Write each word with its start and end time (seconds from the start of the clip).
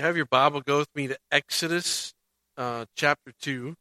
have 0.00 0.16
your 0.16 0.26
Bible, 0.26 0.62
go 0.62 0.78
with 0.78 0.88
me 0.94 1.08
to 1.08 1.18
Exodus 1.30 2.14
uh, 2.56 2.86
chapter 2.96 3.32
2. 3.42 3.76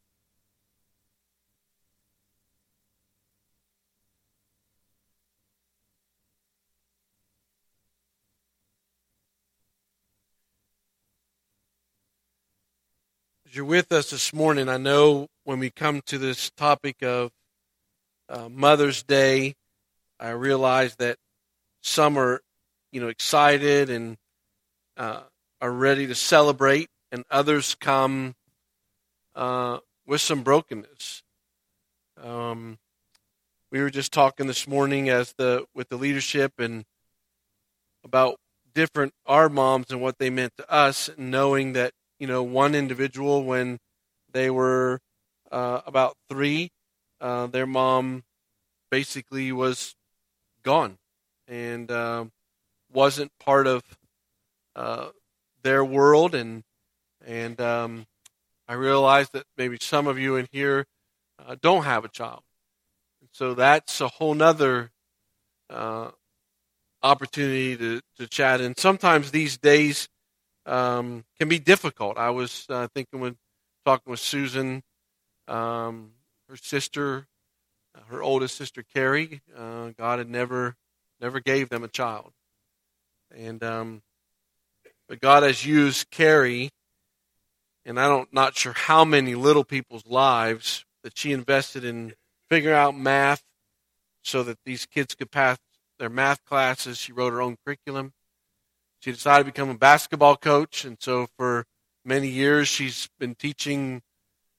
As 13.47 13.55
you're 13.55 13.63
with 13.63 13.91
us 13.93 14.09
this 14.09 14.33
morning, 14.33 14.67
I 14.67 14.75
know 14.75 15.27
when 15.45 15.59
we 15.59 15.69
come 15.69 16.01
to 16.07 16.17
this 16.17 16.51
topic 16.51 17.01
of 17.01 17.31
uh, 18.27 18.49
Mother's 18.49 19.03
Day, 19.03 19.55
I 20.19 20.31
realize 20.31 20.97
that 20.97 21.15
some 21.81 22.17
are, 22.17 22.41
you 22.91 22.99
know, 22.99 23.07
excited 23.07 23.89
and 23.89 24.17
uh, 24.97 25.21
are 25.61 25.71
ready 25.71 26.07
to 26.07 26.15
celebrate, 26.15 26.89
and 27.11 27.23
others 27.29 27.75
come 27.75 28.35
uh, 29.35 29.79
with 30.05 30.21
some 30.21 30.43
brokenness. 30.43 31.23
Um, 32.21 32.77
we 33.71 33.81
were 33.81 33.89
just 33.89 34.11
talking 34.11 34.47
this 34.47 34.67
morning 34.67 35.09
as 35.09 35.33
the 35.37 35.65
with 35.75 35.89
the 35.89 35.97
leadership 35.97 36.53
and 36.59 36.85
about 38.03 38.37
different 38.73 39.13
our 39.25 39.49
moms 39.49 39.91
and 39.91 40.01
what 40.01 40.17
they 40.17 40.29
meant 40.29 40.53
to 40.57 40.71
us, 40.71 41.09
knowing 41.17 41.73
that 41.73 41.93
you 42.19 42.27
know, 42.27 42.43
one 42.43 42.75
individual 42.75 43.43
when 43.43 43.79
they 44.31 44.49
were 44.49 44.99
uh, 45.51 45.81
about 45.85 46.15
three, 46.29 46.69
uh, 47.21 47.47
their 47.47 47.65
mom 47.65 48.23
basically 48.91 49.51
was 49.51 49.95
gone 50.63 50.97
and 51.47 51.89
uh, 51.89 52.25
wasn't 52.91 53.31
part 53.39 53.65
of 53.65 53.81
uh, 54.75 55.07
their 55.63 55.83
world, 55.83 56.35
and 56.35 56.63
and 57.25 57.59
um, 57.59 58.05
I 58.67 58.73
realize 58.73 59.29
that 59.31 59.45
maybe 59.57 59.77
some 59.81 60.07
of 60.07 60.19
you 60.19 60.35
in 60.35 60.47
here 60.51 60.85
uh, 61.45 61.55
don't 61.61 61.83
have 61.83 62.05
a 62.05 62.09
child, 62.09 62.43
and 63.21 63.29
so 63.31 63.53
that's 63.53 64.01
a 64.01 64.07
whole 64.07 64.33
nother 64.33 64.91
uh, 65.69 66.11
opportunity 67.01 67.77
to 67.77 68.01
to 68.17 68.27
chat. 68.27 68.61
And 68.61 68.77
sometimes 68.77 69.31
these 69.31 69.57
days 69.57 70.07
um, 70.65 71.25
can 71.37 71.49
be 71.49 71.59
difficult. 71.59 72.17
I 72.17 72.29
was 72.29 72.65
uh, 72.69 72.87
thinking 72.93 73.19
when 73.19 73.37
talking 73.85 74.11
with 74.11 74.19
Susan, 74.19 74.83
um, 75.47 76.11
her 76.47 76.57
sister, 76.57 77.27
uh, 77.95 78.01
her 78.09 78.21
oldest 78.21 78.55
sister 78.55 78.83
Carrie. 78.83 79.41
Uh, 79.55 79.91
God 79.97 80.19
had 80.19 80.29
never 80.29 80.75
never 81.19 81.39
gave 81.39 81.69
them 81.69 81.83
a 81.83 81.87
child, 81.87 82.31
and 83.35 83.63
um, 83.63 84.01
but 85.09 85.19
God 85.19 85.41
has 85.41 85.65
used 85.65 86.11
Carrie, 86.11 86.69
and 87.83 87.99
I 87.99 88.07
don't 88.07 88.31
not 88.31 88.55
sure 88.55 88.73
how 88.73 89.03
many 89.03 89.33
little 89.33 89.63
people's 89.63 90.05
lives 90.05 90.85
that 91.03 91.17
she 91.17 91.31
invested 91.31 91.83
in 91.83 92.13
figuring 92.47 92.77
out 92.77 92.95
math 92.95 93.41
so 94.23 94.43
that 94.43 94.59
these 94.65 94.85
kids 94.85 95.15
could 95.15 95.31
pass 95.31 95.57
their 95.97 96.09
math 96.09 96.45
classes. 96.45 96.99
She 96.99 97.11
wrote 97.11 97.33
her 97.33 97.41
own 97.41 97.57
curriculum. 97.65 98.13
She 98.99 99.11
decided 99.11 99.45
to 99.45 99.51
become 99.51 99.69
a 99.69 99.77
basketball 99.77 100.35
coach, 100.35 100.85
and 100.85 100.97
so 100.99 101.27
for 101.37 101.65
many 102.05 102.27
years 102.27 102.67
she's 102.67 103.09
been 103.19 103.33
teaching 103.33 104.01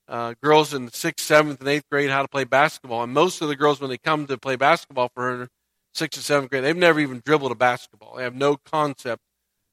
uh, 0.09 0.35
girls 0.43 0.75
in 0.75 0.87
the 0.87 0.91
sixth, 0.91 1.25
seventh, 1.25 1.61
and 1.61 1.69
eighth 1.69 1.89
grade 1.89 2.11
how 2.11 2.23
to 2.23 2.29
play 2.29 2.43
basketball. 2.43 3.05
And 3.05 3.13
most 3.13 3.41
of 3.41 3.49
the 3.49 3.55
girls, 3.55 3.81
when 3.81 3.91
they 3.91 3.99
come 3.99 4.27
to 4.27 4.37
play 4.37 4.57
basketball 4.57 5.11
for 5.15 5.23
her, 5.23 5.49
sixth 5.95 6.19
and 6.19 6.25
seventh 6.25 6.51
grade, 6.51 6.65
they've 6.65 6.77
never 6.77 6.99
even 6.99 7.23
dribbled 7.25 7.53
a 7.53 7.55
basketball. 7.55 8.17
They 8.17 8.25
have 8.25 8.35
no 8.35 8.57
concept 8.57 9.23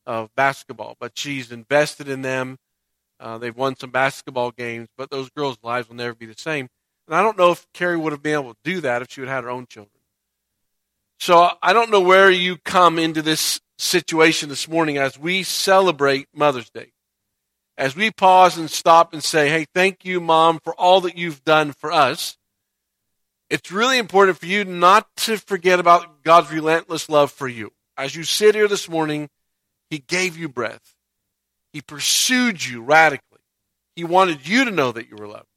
of 0.08 0.34
basketball, 0.36 0.96
but 1.00 1.12
she's 1.16 1.52
invested 1.52 2.08
in 2.08 2.24
them. 2.24 2.58
Uh, 3.20 3.38
they've 3.38 3.56
won 3.56 3.76
some 3.76 3.92
basketball 3.92 4.52
games, 4.52 4.88
but 4.98 5.12
those 5.12 5.30
girls' 5.30 5.58
lives 5.62 5.90
will 5.90 5.96
never 5.96 6.16
be 6.16 6.26
the 6.26 6.36
same. 6.38 6.70
And 7.08 7.16
I 7.16 7.22
don't 7.22 7.38
know 7.38 7.52
if 7.52 7.68
Carrie 7.74 7.98
would 7.98 8.14
have 8.14 8.24
been 8.24 8.40
able 8.40 8.54
to 8.54 8.60
do 8.64 8.82
that 8.82 9.02
if 9.02 9.12
she 9.12 9.22
would 9.22 9.28
have 9.28 9.38
had 9.38 9.44
her 9.44 9.50
own 9.50 9.68
children. 9.68 9.92
So 11.20 11.50
I 11.62 11.74
don't 11.74 11.92
know 11.92 12.02
where 12.02 12.32
you 12.32 12.58
come 12.58 12.98
into 12.98 13.22
this 13.22 13.60
situation 13.78 14.50
this 14.50 14.68
morning 14.68 14.98
as 14.98 15.20
we 15.20 15.44
celebrate 15.44 16.28
Mother's 16.34 16.70
Day. 16.70 16.94
As 17.78 17.96
we 17.96 18.12
pause 18.12 18.58
and 18.58 18.72
stop 18.72 19.14
and 19.14 19.24
say, 19.24 19.50
hey, 19.50 19.66
thank 19.74 20.06
you, 20.06 20.20
Mom, 20.20 20.60
for 20.64 20.74
all 20.76 21.02
that 21.02 21.18
you've 21.18 21.44
done 21.44 21.74
for 21.74 21.92
us. 21.92 22.38
It's 23.50 23.72
really 23.72 23.98
important 23.98 24.38
for 24.38 24.46
you 24.46 24.64
not 24.66 25.08
to 25.18 25.38
forget 25.38 25.80
about 25.80 26.24
God's 26.24 26.52
relentless 26.52 27.08
love 27.10 27.32
for 27.32 27.48
you. 27.48 27.72
As 27.96 28.16
you 28.16 28.24
sit 28.24 28.56
here 28.56 28.68
this 28.68 28.90
morning, 28.90 29.30
He 29.90 30.00
gave 30.00 30.38
you 30.38 30.50
breath. 30.50 30.94
He 31.74 31.82
pursued 31.82 32.66
you 32.66 32.82
radically. 32.82 33.40
He 33.96 34.04
wanted 34.04 34.48
you 34.48 34.66
to 34.66 34.72
know 34.72 34.92
that 34.92 35.10
you 35.10 35.16
were 35.16 35.28
loved. 35.28 35.48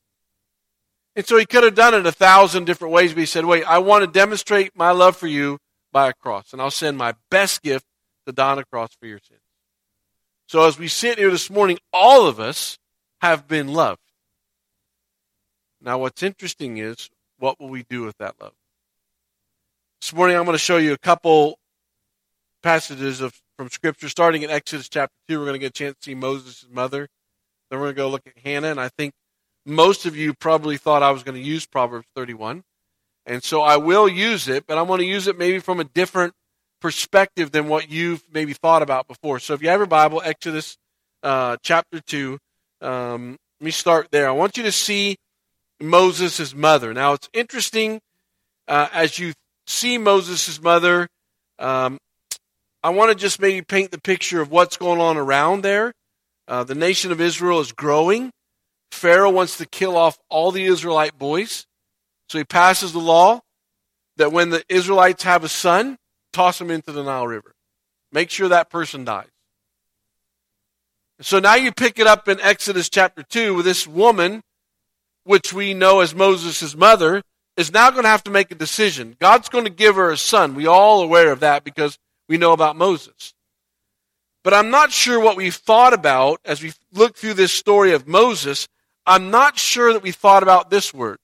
And 1.17 1.27
so 1.27 1.37
he 1.37 1.47
could 1.47 1.65
have 1.65 1.75
done 1.75 1.95
it 1.95 2.07
a 2.07 2.13
thousand 2.13 2.65
different 2.65 2.95
ways, 2.95 3.13
but 3.13 3.21
he 3.21 3.27
said, 3.27 3.45
Wait, 3.45 3.65
I 3.65 3.79
want 3.79 4.05
to 4.05 4.11
demonstrate 4.11 4.77
my 4.77 4.93
love 4.93 5.17
for 5.17 5.27
you 5.27 5.59
by 5.93 6.09
a 6.09 6.13
cross, 6.13 6.53
and 6.53 6.63
I'll 6.63 6.71
send 6.71 6.97
my 6.97 7.15
best 7.31 7.63
gift 7.63 7.85
to 8.27 8.33
die 8.33 8.53
on 8.53 8.59
a 8.59 8.65
cross 8.65 8.91
for 8.99 9.07
your 9.07 9.19
sins. 9.19 9.41
So 10.47 10.67
as 10.67 10.79
we 10.79 10.89
sit 10.89 11.19
here 11.19 11.31
this 11.31 11.51
morning, 11.51 11.79
all 11.93 12.27
of 12.27 12.41
us 12.41 12.79
have 13.21 13.49
been 13.49 13.69
loved. 13.69 14.01
Now, 15.83 15.99
what's 15.99 16.23
interesting 16.23 16.79
is, 16.79 17.11
what 17.39 17.59
will 17.61 17.69
we 17.69 17.85
do 17.89 18.03
with 18.03 18.17
that 18.19 18.35
love? 18.41 18.53
This 20.01 20.13
morning, 20.13 20.37
I'm 20.37 20.45
going 20.45 20.55
to 20.55 20.59
show 20.59 20.77
you 20.77 20.93
a 20.93 20.99
couple 20.99 21.59
passages 22.63 23.21
of 23.21 23.41
from 23.61 23.69
Scripture, 23.69 24.09
starting 24.09 24.41
in 24.41 24.49
Exodus 24.49 24.89
chapter 24.89 25.15
2. 25.29 25.39
We're 25.39 25.45
going 25.45 25.53
to 25.53 25.59
get 25.59 25.67
a 25.67 25.73
chance 25.73 25.95
to 25.97 26.03
see 26.03 26.15
Moses' 26.15 26.67
mother. 26.73 27.07
Then 27.69 27.79
we're 27.79 27.93
going 27.93 27.95
to 27.95 27.99
go 27.99 28.09
look 28.09 28.27
at 28.27 28.39
Hannah, 28.43 28.69
and 28.71 28.81
I 28.81 28.89
think 28.89 29.13
most 29.67 30.07
of 30.07 30.17
you 30.17 30.33
probably 30.33 30.79
thought 30.79 31.03
I 31.03 31.11
was 31.11 31.23
going 31.23 31.35
to 31.35 31.47
use 31.47 31.67
Proverbs 31.67 32.07
31. 32.17 32.63
And 33.27 33.45
so 33.45 33.61
I 33.61 33.77
will 33.77 34.09
use 34.09 34.49
it, 34.49 34.65
but 34.67 34.79
I'm 34.79 34.87
going 34.87 35.01
to 35.01 35.05
use 35.05 35.27
it 35.27 35.37
maybe 35.37 35.59
from 35.59 35.79
a 35.79 35.85
different 35.85 36.33
perspective 36.81 37.53
than 37.53 37.69
what 37.69 37.91
you've 37.91 38.25
maybe 38.33 38.55
thought 38.55 38.81
about 38.81 39.07
before. 39.07 39.39
So 39.39 39.53
if 39.53 39.61
you 39.61 39.69
have 39.69 39.81
your 39.81 39.87
Bible, 39.87 40.23
Exodus 40.25 40.79
uh, 41.23 41.59
chapter 41.63 42.01
2, 42.01 42.39
um, 42.81 43.37
let 43.61 43.65
me 43.67 43.73
start 43.73 44.09
there. 44.11 44.27
I 44.27 44.33
want 44.33 44.57
you 44.57 44.63
to 44.63 44.73
see 44.73 45.19
Moses' 45.79 46.55
mother. 46.55 46.95
Now 46.95 47.13
it's 47.13 47.29
interesting 47.35 48.01
uh, 48.67 48.89
as 48.95 49.19
you 49.19 49.35
see 49.67 49.99
Moses' 49.99 50.63
mother, 50.63 51.09
um, 51.59 51.99
I 52.83 52.91
want 52.91 53.11
to 53.11 53.15
just 53.15 53.41
maybe 53.41 53.63
paint 53.63 53.91
the 53.91 54.01
picture 54.01 54.41
of 54.41 54.51
what's 54.51 54.77
going 54.77 55.01
on 55.01 55.17
around 55.17 55.63
there. 55.63 55.93
Uh, 56.49 56.65
the 56.65 56.75
nation 56.75 57.13
of 57.13 57.21
Israel 57.21 57.61
is 57.61 57.73
growing. 57.73 58.31
Pharaoh 58.91 59.31
wants 59.31 59.59
to 59.59 59.67
kill 59.67 59.97
off 59.97 60.19
all 60.29 60.51
the 60.51 60.65
Israelite 60.65 61.19
boys. 61.19 61.67
So 62.29 62.39
he 62.39 62.45
passes 62.45 62.93
the 62.93 62.99
law 62.99 63.41
that 64.17 64.33
when 64.33 64.51
the 64.51 64.65
Israelites 64.69 65.23
have 65.25 65.45
a 65.45 65.49
son, 65.49 65.97
toss 66.33 66.61
him 66.61 66.71
into 66.71 66.93
the 66.93 67.03
Nile 67.03 67.27
River. 67.27 67.55
Make 68.13 68.31
sure 68.31 68.49
that 68.49 68.71
person 68.71 69.05
dies. 69.05 69.29
So 71.21 71.39
now 71.39 71.55
you 71.55 71.71
pick 71.71 71.99
it 71.99 72.07
up 72.07 72.29
in 72.29 72.41
Exodus 72.41 72.89
chapter 72.89 73.23
2 73.23 73.55
with 73.55 73.67
this 73.67 73.87
woman, 73.87 74.43
which 75.25 75.53
we 75.53 75.75
know 75.75 76.01
as 76.01 76.15
Moses' 76.15 76.75
mother, 76.75 77.23
is 77.57 77.73
now 77.73 77.91
going 77.91 78.05
to 78.05 78.09
have 78.09 78.25
to 78.25 78.31
make 78.31 78.51
a 78.51 78.55
decision. 78.55 79.17
God's 79.21 79.51
going 79.51 79.65
to 79.65 79.71
give 79.71 79.97
her 79.97 80.11
a 80.11 80.17
son. 80.17 80.55
We 80.55 80.67
all 80.67 81.03
aware 81.03 81.31
of 81.31 81.41
that 81.41 81.63
because 81.63 81.99
we 82.31 82.39
know 82.39 82.53
about 82.53 82.77
Moses. 82.77 83.35
But 84.45 84.55
I'm 84.55 84.71
not 84.71 84.93
sure 84.93 85.19
what 85.19 85.37
we've 85.37 85.53
thought 85.53 85.93
about 85.93 86.41
as 86.45 86.63
we 86.63 86.73
look 86.93 87.17
through 87.17 87.35
this 87.35 87.53
story 87.53 87.93
of 87.93 88.07
Moses. 88.07 88.69
I'm 89.05 89.33
not 89.33 89.59
sure 89.59 89.93
that 89.93 90.05
we 90.05 90.13
thought 90.13 90.45
about 90.45 90.71
this 90.71 90.95
word 90.95 91.19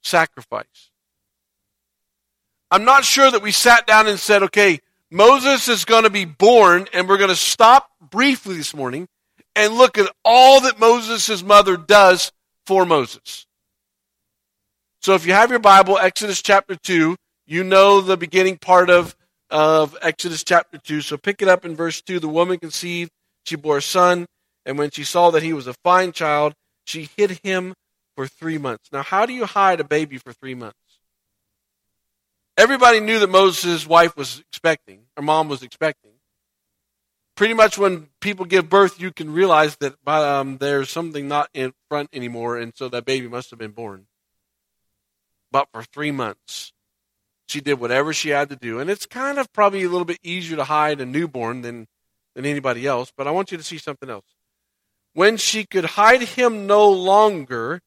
sacrifice. 0.00 0.90
I'm 2.70 2.84
not 2.84 3.04
sure 3.04 3.28
that 3.28 3.42
we 3.42 3.50
sat 3.50 3.88
down 3.88 4.06
and 4.06 4.20
said, 4.20 4.44
okay, 4.44 4.78
Moses 5.10 5.66
is 5.66 5.84
going 5.84 6.04
to 6.04 6.10
be 6.10 6.24
born, 6.24 6.86
and 6.92 7.08
we're 7.08 7.18
going 7.18 7.28
to 7.28 7.34
stop 7.34 7.90
briefly 8.00 8.56
this 8.56 8.74
morning 8.74 9.08
and 9.56 9.74
look 9.74 9.98
at 9.98 10.14
all 10.24 10.60
that 10.60 10.78
Moses' 10.78 11.42
mother 11.42 11.76
does 11.76 12.30
for 12.66 12.86
Moses. 12.86 13.46
So 15.00 15.14
if 15.14 15.26
you 15.26 15.32
have 15.32 15.50
your 15.50 15.58
Bible, 15.58 15.98
Exodus 15.98 16.40
chapter 16.40 16.76
2, 16.76 17.16
you 17.46 17.64
know 17.64 18.00
the 18.00 18.16
beginning 18.16 18.58
part 18.58 18.90
of, 18.90 19.16
of 19.50 19.96
Exodus 20.02 20.44
chapter 20.44 20.78
2. 20.78 21.00
So 21.00 21.16
pick 21.16 21.42
it 21.42 21.48
up 21.48 21.64
in 21.64 21.74
verse 21.74 22.00
2. 22.02 22.20
The 22.20 22.28
woman 22.28 22.58
conceived, 22.58 23.10
she 23.44 23.56
bore 23.56 23.78
a 23.78 23.82
son, 23.82 24.26
and 24.66 24.78
when 24.78 24.90
she 24.90 25.04
saw 25.04 25.30
that 25.30 25.42
he 25.42 25.52
was 25.52 25.66
a 25.66 25.74
fine 25.84 26.12
child, 26.12 26.54
she 26.84 27.08
hid 27.16 27.40
him 27.42 27.74
for 28.16 28.26
three 28.26 28.58
months. 28.58 28.88
Now, 28.92 29.02
how 29.02 29.26
do 29.26 29.32
you 29.32 29.46
hide 29.46 29.80
a 29.80 29.84
baby 29.84 30.18
for 30.18 30.32
three 30.32 30.54
months? 30.54 30.76
Everybody 32.56 32.98
knew 32.98 33.20
that 33.20 33.30
Moses' 33.30 33.86
wife 33.86 34.16
was 34.16 34.40
expecting, 34.40 35.02
her 35.16 35.22
mom 35.22 35.48
was 35.48 35.62
expecting. 35.62 36.10
Pretty 37.36 37.54
much 37.54 37.78
when 37.78 38.08
people 38.20 38.44
give 38.44 38.68
birth, 38.68 39.00
you 39.00 39.12
can 39.12 39.32
realize 39.32 39.76
that 39.76 39.94
um, 40.08 40.58
there's 40.58 40.90
something 40.90 41.28
not 41.28 41.48
in 41.54 41.72
front 41.88 42.08
anymore, 42.12 42.56
and 42.56 42.72
so 42.74 42.88
that 42.88 43.04
baby 43.04 43.28
must 43.28 43.50
have 43.50 43.60
been 43.60 43.70
born. 43.70 44.06
But 45.52 45.68
for 45.72 45.84
three 45.84 46.10
months, 46.10 46.72
she 47.48 47.60
did 47.60 47.80
whatever 47.80 48.12
she 48.12 48.28
had 48.28 48.50
to 48.50 48.56
do. 48.56 48.78
And 48.78 48.90
it's 48.90 49.06
kind 49.06 49.38
of 49.38 49.52
probably 49.52 49.82
a 49.82 49.88
little 49.88 50.04
bit 50.04 50.18
easier 50.22 50.56
to 50.56 50.64
hide 50.64 51.00
a 51.00 51.06
newborn 51.06 51.62
than, 51.62 51.86
than 52.34 52.44
anybody 52.44 52.86
else, 52.86 53.12
but 53.16 53.26
I 53.26 53.30
want 53.30 53.50
you 53.50 53.58
to 53.58 53.64
see 53.64 53.78
something 53.78 54.10
else. 54.10 54.26
When 55.14 55.36
she 55.38 55.64
could 55.64 55.84
hide 55.84 56.22
him 56.22 56.66
no 56.66 56.88
longer, 56.90 57.80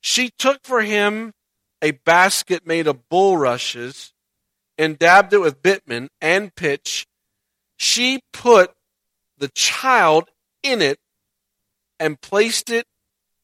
she 0.00 0.30
took 0.38 0.62
for 0.62 0.82
him 0.82 1.32
a 1.80 1.92
basket 1.92 2.66
made 2.66 2.86
of 2.86 3.08
bulrushes 3.08 4.12
and 4.78 4.98
dabbed 4.98 5.32
it 5.32 5.38
with 5.38 5.62
bitumen 5.62 6.08
and 6.20 6.54
pitch. 6.54 7.06
She 7.78 8.20
put 8.32 8.72
the 9.38 9.48
child 9.48 10.28
in 10.62 10.82
it 10.82 10.98
and 11.98 12.20
placed 12.20 12.70
it 12.70 12.86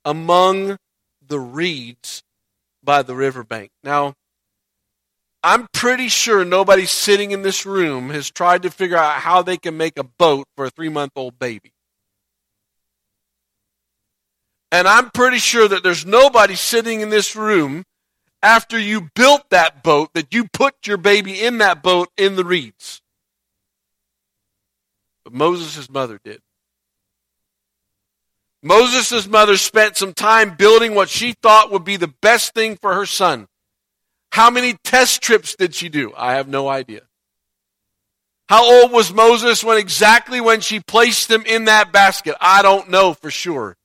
among 0.04 0.76
the 1.26 1.40
reeds 1.40 2.22
by 2.84 3.02
the 3.02 3.14
riverbank. 3.14 3.70
Now, 3.82 4.14
I'm 5.44 5.66
pretty 5.72 6.08
sure 6.08 6.44
nobody 6.44 6.86
sitting 6.86 7.32
in 7.32 7.42
this 7.42 7.66
room 7.66 8.10
has 8.10 8.30
tried 8.30 8.62
to 8.62 8.70
figure 8.70 8.96
out 8.96 9.14
how 9.14 9.42
they 9.42 9.56
can 9.56 9.76
make 9.76 9.98
a 9.98 10.04
boat 10.04 10.46
for 10.56 10.66
a 10.66 10.70
three 10.70 10.88
month 10.88 11.12
old 11.16 11.38
baby. 11.38 11.72
And 14.70 14.86
I'm 14.86 15.10
pretty 15.10 15.38
sure 15.38 15.68
that 15.68 15.82
there's 15.82 16.06
nobody 16.06 16.54
sitting 16.54 17.00
in 17.00 17.10
this 17.10 17.36
room 17.36 17.84
after 18.42 18.78
you 18.78 19.10
built 19.14 19.50
that 19.50 19.82
boat 19.82 20.14
that 20.14 20.32
you 20.32 20.46
put 20.48 20.86
your 20.86 20.96
baby 20.96 21.42
in 21.42 21.58
that 21.58 21.82
boat 21.82 22.08
in 22.16 22.36
the 22.36 22.44
reeds. 22.44 23.02
But 25.24 25.34
Moses' 25.34 25.90
mother 25.90 26.20
did. 26.24 26.40
Moses' 28.62 29.26
mother 29.26 29.56
spent 29.56 29.96
some 29.96 30.14
time 30.14 30.54
building 30.54 30.94
what 30.94 31.08
she 31.08 31.34
thought 31.42 31.72
would 31.72 31.84
be 31.84 31.96
the 31.96 32.12
best 32.22 32.54
thing 32.54 32.76
for 32.76 32.94
her 32.94 33.06
son. 33.06 33.48
How 34.32 34.48
many 34.48 34.78
test 34.82 35.20
trips 35.20 35.54
did 35.54 35.74
she 35.74 35.90
do? 35.90 36.14
I 36.16 36.34
have 36.34 36.48
no 36.48 36.66
idea. 36.66 37.02
How 38.48 38.64
old 38.64 38.90
was 38.90 39.12
Moses 39.12 39.62
when 39.62 39.76
exactly 39.76 40.40
when 40.40 40.62
she 40.62 40.80
placed 40.80 41.30
him 41.30 41.42
in 41.44 41.66
that 41.66 41.92
basket? 41.92 42.34
I 42.40 42.62
don't 42.62 42.88
know 42.88 43.12
for 43.12 43.30
sure. 43.30 43.76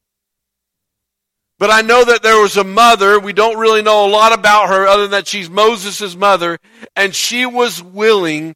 But 1.60 1.70
I 1.70 1.82
know 1.82 2.06
that 2.06 2.24
there 2.24 2.42
was 2.42 2.56
a 2.56 2.64
mother. 2.64 3.20
We 3.20 3.34
don't 3.34 3.58
really 3.58 3.82
know 3.82 4.06
a 4.06 4.10
lot 4.10 4.32
about 4.32 4.70
her 4.70 4.88
other 4.88 5.02
than 5.04 5.12
that 5.12 5.28
she's 5.28 5.50
Moses' 5.50 6.16
mother, 6.16 6.60
and 6.96 7.14
she 7.14 7.46
was 7.46 7.84
willing 7.84 8.56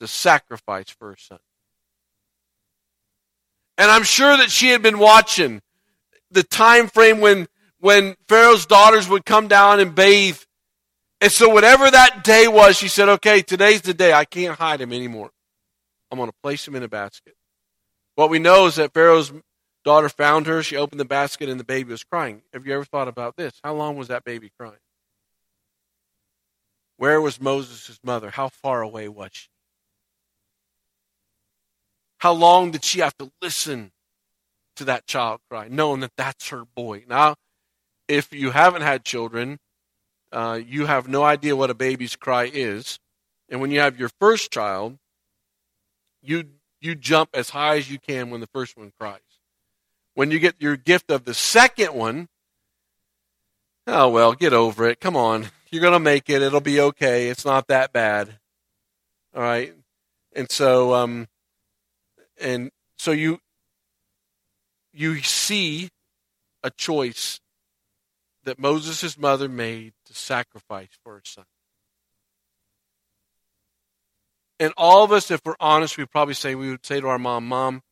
to 0.00 0.06
sacrifice 0.06 0.90
for 0.90 1.12
her 1.12 1.16
son. 1.16 1.38
And 3.78 3.90
I'm 3.90 4.04
sure 4.04 4.36
that 4.36 4.50
she 4.50 4.68
had 4.68 4.82
been 4.82 4.98
watching 4.98 5.62
the 6.30 6.42
time 6.42 6.88
frame 6.88 7.20
when, 7.20 7.48
when 7.80 8.16
Pharaoh's 8.28 8.66
daughters 8.66 9.08
would 9.08 9.24
come 9.24 9.48
down 9.48 9.80
and 9.80 9.94
bathe 9.94 10.40
and 11.20 11.32
so, 11.32 11.48
whatever 11.48 11.90
that 11.90 12.24
day 12.24 12.46
was, 12.46 12.76
she 12.76 12.88
said, 12.88 13.08
okay, 13.08 13.42
today's 13.42 13.82
the 13.82 13.94
day. 13.94 14.12
I 14.12 14.24
can't 14.24 14.58
hide 14.58 14.80
him 14.80 14.92
anymore. 14.92 15.30
I'm 16.10 16.18
going 16.18 16.30
to 16.30 16.36
place 16.42 16.66
him 16.66 16.76
in 16.76 16.82
a 16.82 16.88
basket. 16.88 17.34
What 18.14 18.30
we 18.30 18.38
know 18.38 18.66
is 18.66 18.76
that 18.76 18.92
Pharaoh's 18.92 19.32
daughter 19.84 20.08
found 20.08 20.46
her. 20.46 20.62
She 20.62 20.76
opened 20.76 21.00
the 21.00 21.06
basket 21.06 21.48
and 21.48 21.58
the 21.58 21.64
baby 21.64 21.90
was 21.90 22.04
crying. 22.04 22.42
Have 22.52 22.66
you 22.66 22.74
ever 22.74 22.84
thought 22.84 23.08
about 23.08 23.36
this? 23.36 23.60
How 23.62 23.74
long 23.74 23.96
was 23.96 24.08
that 24.08 24.24
baby 24.24 24.50
crying? 24.58 24.78
Where 26.96 27.20
was 27.20 27.40
Moses' 27.40 27.98
mother? 28.02 28.30
How 28.30 28.48
far 28.48 28.82
away 28.82 29.08
was 29.08 29.30
she? 29.32 29.48
How 32.18 32.32
long 32.32 32.70
did 32.70 32.84
she 32.84 33.00
have 33.00 33.16
to 33.18 33.30
listen 33.42 33.92
to 34.76 34.84
that 34.84 35.06
child 35.06 35.40
cry, 35.50 35.68
knowing 35.68 36.00
that 36.00 36.12
that's 36.16 36.48
her 36.48 36.64
boy? 36.64 37.04
Now, 37.08 37.36
if 38.08 38.32
you 38.32 38.50
haven't 38.50 38.82
had 38.82 39.04
children, 39.04 39.58
uh, 40.36 40.60
you 40.68 40.84
have 40.84 41.08
no 41.08 41.22
idea 41.22 41.56
what 41.56 41.70
a 41.70 41.74
baby's 41.74 42.14
cry 42.14 42.44
is. 42.44 42.98
And 43.48 43.58
when 43.58 43.70
you 43.70 43.80
have 43.80 43.98
your 43.98 44.10
first 44.20 44.50
child, 44.50 44.98
you 46.22 46.44
you 46.78 46.94
jump 46.94 47.30
as 47.32 47.48
high 47.48 47.78
as 47.78 47.90
you 47.90 47.98
can 47.98 48.28
when 48.28 48.42
the 48.42 48.46
first 48.48 48.76
one 48.76 48.92
cries. 49.00 49.20
When 50.12 50.30
you 50.30 50.38
get 50.38 50.56
your 50.58 50.76
gift 50.76 51.10
of 51.10 51.24
the 51.24 51.32
second 51.32 51.94
one, 51.94 52.28
oh 53.86 54.10
well, 54.10 54.34
get 54.34 54.52
over 54.52 54.86
it. 54.86 55.00
Come 55.00 55.16
on. 55.16 55.46
You're 55.70 55.80
going 55.80 55.94
to 55.94 55.98
make 55.98 56.28
it. 56.28 56.42
It'll 56.42 56.60
be 56.60 56.80
okay. 56.80 57.28
It's 57.28 57.46
not 57.46 57.68
that 57.68 57.94
bad. 57.94 58.38
All 59.34 59.42
right. 59.42 59.74
And 60.34 60.50
so 60.50 60.92
um 60.92 61.28
and 62.38 62.70
so 62.98 63.10
you 63.10 63.40
you 64.92 65.22
see 65.22 65.88
a 66.62 66.68
choice 66.68 67.40
that 68.46 68.58
Moses' 68.58 69.18
mother 69.18 69.48
made 69.48 69.92
sacrifice 70.16 70.90
for 71.04 71.14
her 71.14 71.22
son. 71.24 71.44
And 74.58 74.72
all 74.76 75.04
of 75.04 75.12
us, 75.12 75.30
if 75.30 75.40
we're 75.44 75.54
honest, 75.60 75.98
we 75.98 76.06
probably 76.06 76.34
say, 76.34 76.54
we 76.54 76.70
would 76.70 76.84
say 76.86 77.00
to 77.00 77.08
our 77.08 77.18
mom, 77.18 77.46
Mom, 77.46 77.82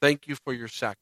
thank 0.00 0.28
you 0.28 0.36
for 0.36 0.52
your 0.52 0.68
sacrifice. 0.68 0.98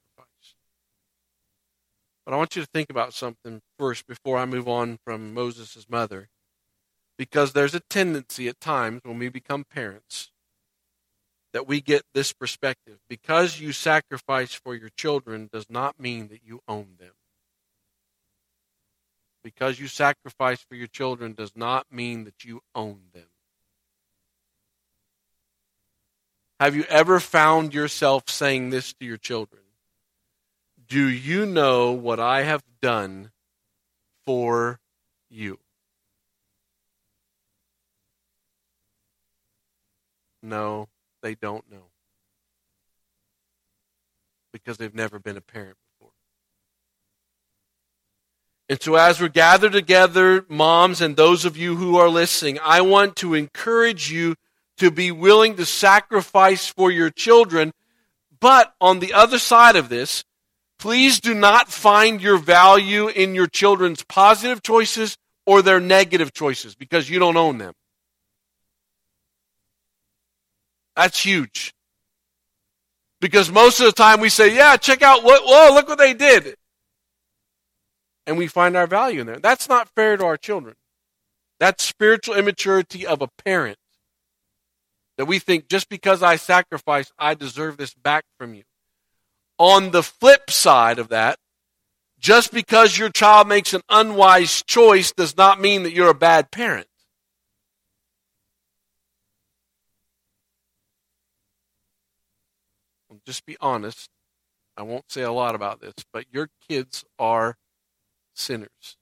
But 2.25 2.35
I 2.35 2.37
want 2.38 2.56
you 2.56 2.62
to 2.62 2.69
think 2.73 2.91
about 2.91 3.12
something 3.12 3.61
first 3.79 4.06
before 4.06 4.38
I 4.38 4.47
move 4.47 4.69
on 4.69 4.99
from 5.05 5.35
Moses' 5.35 5.87
mother. 5.88 6.29
Because 7.19 7.53
there's 7.53 7.75
a 7.75 7.81
tendency 7.81 8.49
at 8.49 8.61
times 8.61 9.00
when 9.05 9.19
we 9.19 9.29
become 9.29 9.65
parents 9.65 10.31
that 11.53 11.67
we 11.67 11.83
get 11.83 12.03
this 12.15 12.33
perspective. 12.33 12.99
Because 13.09 13.61
you 13.61 13.73
sacrifice 13.73 14.55
for 14.55 14.75
your 14.75 14.91
children 14.97 15.50
does 15.53 15.67
not 15.69 16.00
mean 16.00 16.29
that 16.29 16.41
you 16.44 16.61
own 16.67 16.97
them 16.99 17.12
because 19.43 19.79
you 19.79 19.87
sacrifice 19.87 20.61
for 20.61 20.75
your 20.75 20.87
children 20.87 21.33
does 21.33 21.53
not 21.57 21.87
mean 21.91 22.25
that 22.25 22.45
you 22.45 22.63
own 22.75 23.01
them. 23.13 23.27
Have 26.59 26.77
you 26.77 26.85
ever 26.89 27.21
found 27.21 27.73
yourself 27.73 28.29
saying 28.29 28.71
this 28.71 28.93
to 28.95 29.07
your 29.07 29.17
children? 29.17 29.63
Do 30.87 31.09
you 31.09 31.47
know 31.47 31.93
what 31.93 32.21
I 32.21 32.43
have 32.43 32.63
done 32.83 33.31
for 34.27 34.79
you? 35.31 35.59
No, 40.43 40.89
they 41.23 41.35
don't 41.35 41.71
know. 41.71 41.91
Because 44.53 44.77
they've 44.77 44.95
never 44.95 45.19
been 45.19 45.37
a 45.37 45.41
parent 45.41 45.77
and 48.71 48.81
so, 48.81 48.95
as 48.95 49.21
we're 49.21 49.27
gathered 49.27 49.73
together, 49.73 50.47
moms 50.49 51.00
and 51.00 51.17
those 51.17 51.45
of 51.45 51.57
you 51.57 51.75
who 51.75 51.97
are 51.97 52.09
listening, 52.09 52.61
I 52.62 52.83
want 52.83 53.17
to 53.17 53.35
encourage 53.35 54.12
you 54.12 54.37
to 54.77 54.93
be 54.93 55.11
willing 55.11 55.57
to 55.57 55.67
sacrifice 55.67 56.69
for 56.69 56.89
your 56.89 57.11
children. 57.11 57.73
But 58.39 58.73
on 58.81 59.00
the 59.00 59.12
other 59.12 59.41
side 59.41 59.75
of 59.75 59.89
this, 59.89 60.25
please 60.79 61.19
do 61.19 61.35
not 61.35 61.69
find 61.69 62.23
your 62.23 62.39
value 62.39 63.09
in 63.09 63.35
your 63.35 63.49
children's 63.49 64.05
positive 64.05 64.62
choices 64.62 65.19
or 65.47 65.62
their 65.62 65.81
negative 65.81 66.33
choices 66.33 66.77
because 66.77 67.11
you 67.11 67.19
don't 67.19 67.37
own 67.37 67.59
them. 67.59 67.75
That's 70.95 71.21
huge. 71.21 71.75
Because 73.21 73.50
most 73.50 73.81
of 73.81 73.87
the 73.87 73.93
time 73.93 74.21
we 74.21 74.29
say, 74.29 74.55
yeah, 74.55 74.77
check 74.77 75.03
out 75.03 75.25
what, 75.25 75.43
whoa, 75.45 75.75
look 75.75 75.89
what 75.89 75.99
they 75.99 76.15
did 76.15 76.55
and 78.27 78.37
we 78.37 78.47
find 78.47 78.77
our 78.77 78.87
value 78.87 79.21
in 79.21 79.27
there. 79.27 79.39
That's 79.39 79.69
not 79.69 79.89
fair 79.89 80.17
to 80.17 80.25
our 80.25 80.37
children. 80.37 80.77
That's 81.59 81.85
spiritual 81.85 82.37
immaturity 82.37 83.07
of 83.07 83.23
a 83.23 83.29
parent. 83.45 83.79
That 85.19 85.27
we 85.27 85.39
think 85.39 85.69
just 85.69 85.89
because 85.89 86.23
I 86.23 86.37
sacrifice, 86.37 87.12
I 87.19 87.35
deserve 87.35 87.77
this 87.77 87.93
back 87.93 88.25
from 88.39 88.55
you. 88.55 88.62
On 89.59 89.91
the 89.91 90.03
flip 90.03 90.50
side 90.50 90.99
of 90.99 91.09
that, 91.09 91.39
just 92.19 92.53
because 92.53 92.97
your 92.97 93.11
child 93.11 93.49
makes 93.49 93.75
an 93.75 93.83
unwise 93.89 94.62
choice 94.62 95.12
does 95.12 95.37
not 95.37 95.61
mean 95.61 95.83
that 95.83 95.93
you're 95.93 96.11
a 96.11 96.15
bad 96.15 96.50
parent. 96.50 96.87
Just 103.27 103.45
be 103.45 103.57
honest. 103.61 104.09
I 104.77 104.83
won't 104.83 105.11
say 105.11 105.23
a 105.23 105.33
lot 105.33 105.55
about 105.55 105.81
this, 105.81 105.95
but 106.12 106.25
your 106.33 106.49
kids 106.69 107.05
are 107.19 107.57
sinners. 108.40 108.97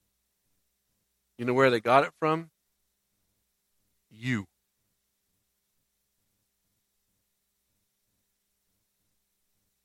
You 1.39 1.45
know 1.45 1.55
where 1.55 1.71
they 1.71 1.81
got 1.81 2.05
it 2.05 2.11
from? 2.19 2.51
You. 4.11 4.47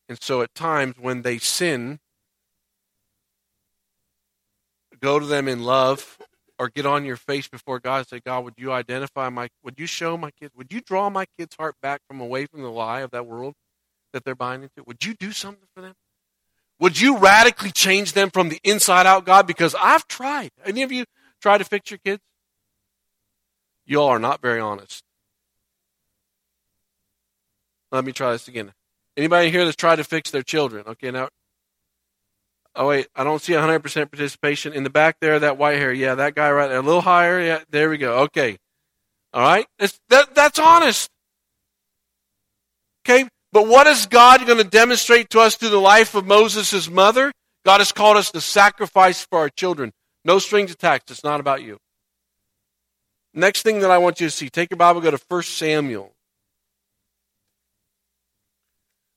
And 0.10 0.22
so 0.22 0.42
at 0.42 0.54
times 0.54 0.96
when 1.00 1.22
they 1.22 1.38
sin, 1.38 2.00
go 5.00 5.20
to 5.20 5.26
them 5.26 5.48
in 5.48 5.64
love 5.64 6.18
or 6.60 6.70
get 6.70 6.86
on 6.86 7.06
your 7.06 7.16
face 7.16 7.48
before 7.48 7.80
God 7.80 8.00
and 8.00 8.08
say, 8.08 8.20
God, 8.20 8.44
would 8.44 8.54
you 8.58 8.72
identify 8.72 9.30
my, 9.30 9.50
would 9.64 9.80
you 9.80 9.86
show 9.86 10.18
my 10.18 10.32
kids, 10.32 10.54
would 10.56 10.72
you 10.72 10.82
draw 10.82 11.10
my 11.10 11.26
kids' 11.38 11.56
heart 11.58 11.76
back 11.82 12.02
from 12.08 12.22
away 12.22 12.46
from 12.46 12.62
the 12.62 12.70
lie 12.70 13.02
of 13.02 13.12
that 13.12 13.26
world 13.26 13.54
that 14.12 14.24
they're 14.24 14.36
buying 14.36 14.64
into? 14.64 14.84
Would 14.86 15.06
you 15.06 15.14
do 15.14 15.32
something 15.32 15.68
for 15.76 15.82
them? 15.82 15.94
Would 16.80 17.00
you 17.00 17.18
radically 17.18 17.72
change 17.72 18.14
them 18.14 18.30
from 18.30 18.50
the 18.50 18.60
inside 18.64 19.06
out, 19.06 19.26
God? 19.26 19.48
Because 19.48 19.76
I've 19.80 20.08
tried. 20.08 20.52
Any 20.66 20.84
of 20.84 20.92
you 20.92 21.06
try 21.42 21.58
to 21.58 21.64
fix 21.64 21.92
your 21.92 22.00
kids? 22.04 22.22
You 23.86 24.02
all 24.02 24.10
are 24.10 24.20
not 24.20 24.42
very 24.42 24.60
honest. 24.60 25.04
Let 27.92 28.06
me 28.06 28.12
try 28.12 28.32
this 28.32 28.48
again. 28.48 28.74
Anybody 29.16 29.52
here 29.52 29.66
that's 29.66 29.76
tried 29.76 29.98
to 29.98 30.04
fix 30.04 30.32
their 30.32 30.42
children? 30.42 30.86
Okay, 30.88 31.12
now. 31.12 31.30
Oh 32.76 32.88
wait, 32.88 33.08
I 33.16 33.24
don't 33.24 33.40
see 33.40 33.54
100% 33.54 33.82
participation 34.10 34.74
in 34.74 34.84
the 34.84 34.90
back 34.90 35.18
there. 35.22 35.38
That 35.38 35.60
white 35.60 35.78
hair, 35.78 35.94
yeah, 35.94 36.16
that 36.16 36.34
guy 36.34 36.52
right 36.52 36.68
there, 36.68 36.80
a 36.80 36.82
little 36.82 37.02
higher. 37.02 37.40
Yeah, 37.40 37.60
there 37.70 37.90
we 37.90 38.00
go. 38.00 38.22
Okay, 38.22 38.58
all 39.32 39.44
right. 39.44 39.68
That 40.10 40.34
that's 40.34 40.58
honest. 40.58 41.12
Okay, 43.06 43.30
but 43.54 43.68
what 43.68 43.86
is 43.86 44.08
God 44.08 44.48
going 44.48 44.58
to 44.58 44.64
demonstrate 44.64 45.30
to 45.30 45.40
us 45.40 45.56
through 45.56 45.70
the 45.70 45.80
life 45.80 46.16
of 46.16 46.26
Moses' 46.26 46.90
mother? 46.90 47.32
God 47.64 47.82
has 47.82 47.92
called 47.92 48.18
us 48.18 48.32
to 48.32 48.42
sacrifice 48.42 49.24
for 49.24 49.38
our 49.38 49.50
children. 49.50 49.94
No 50.26 50.40
strings 50.40 50.72
attached. 50.72 51.12
It's 51.12 51.24
not 51.24 51.40
about 51.40 51.62
you. 51.62 51.78
Next 53.32 53.62
thing 53.62 53.80
that 53.82 53.92
I 53.92 54.00
want 54.00 54.20
you 54.20 54.26
to 54.28 54.32
see, 54.32 54.50
take 54.50 54.72
your 54.72 54.78
Bible, 54.78 55.02
go 55.02 55.12
to 55.12 55.22
1 55.28 55.44
Samuel. 55.44 56.12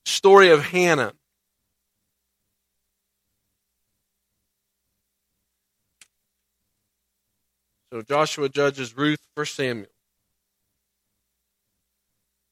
Story 0.04 0.50
of 0.50 0.66
Hannah. 0.66 1.14
So 7.90 8.02
Joshua 8.02 8.50
judges 8.50 8.94
Ruth, 8.94 9.20
1 9.34 9.46
Samuel. 9.46 9.86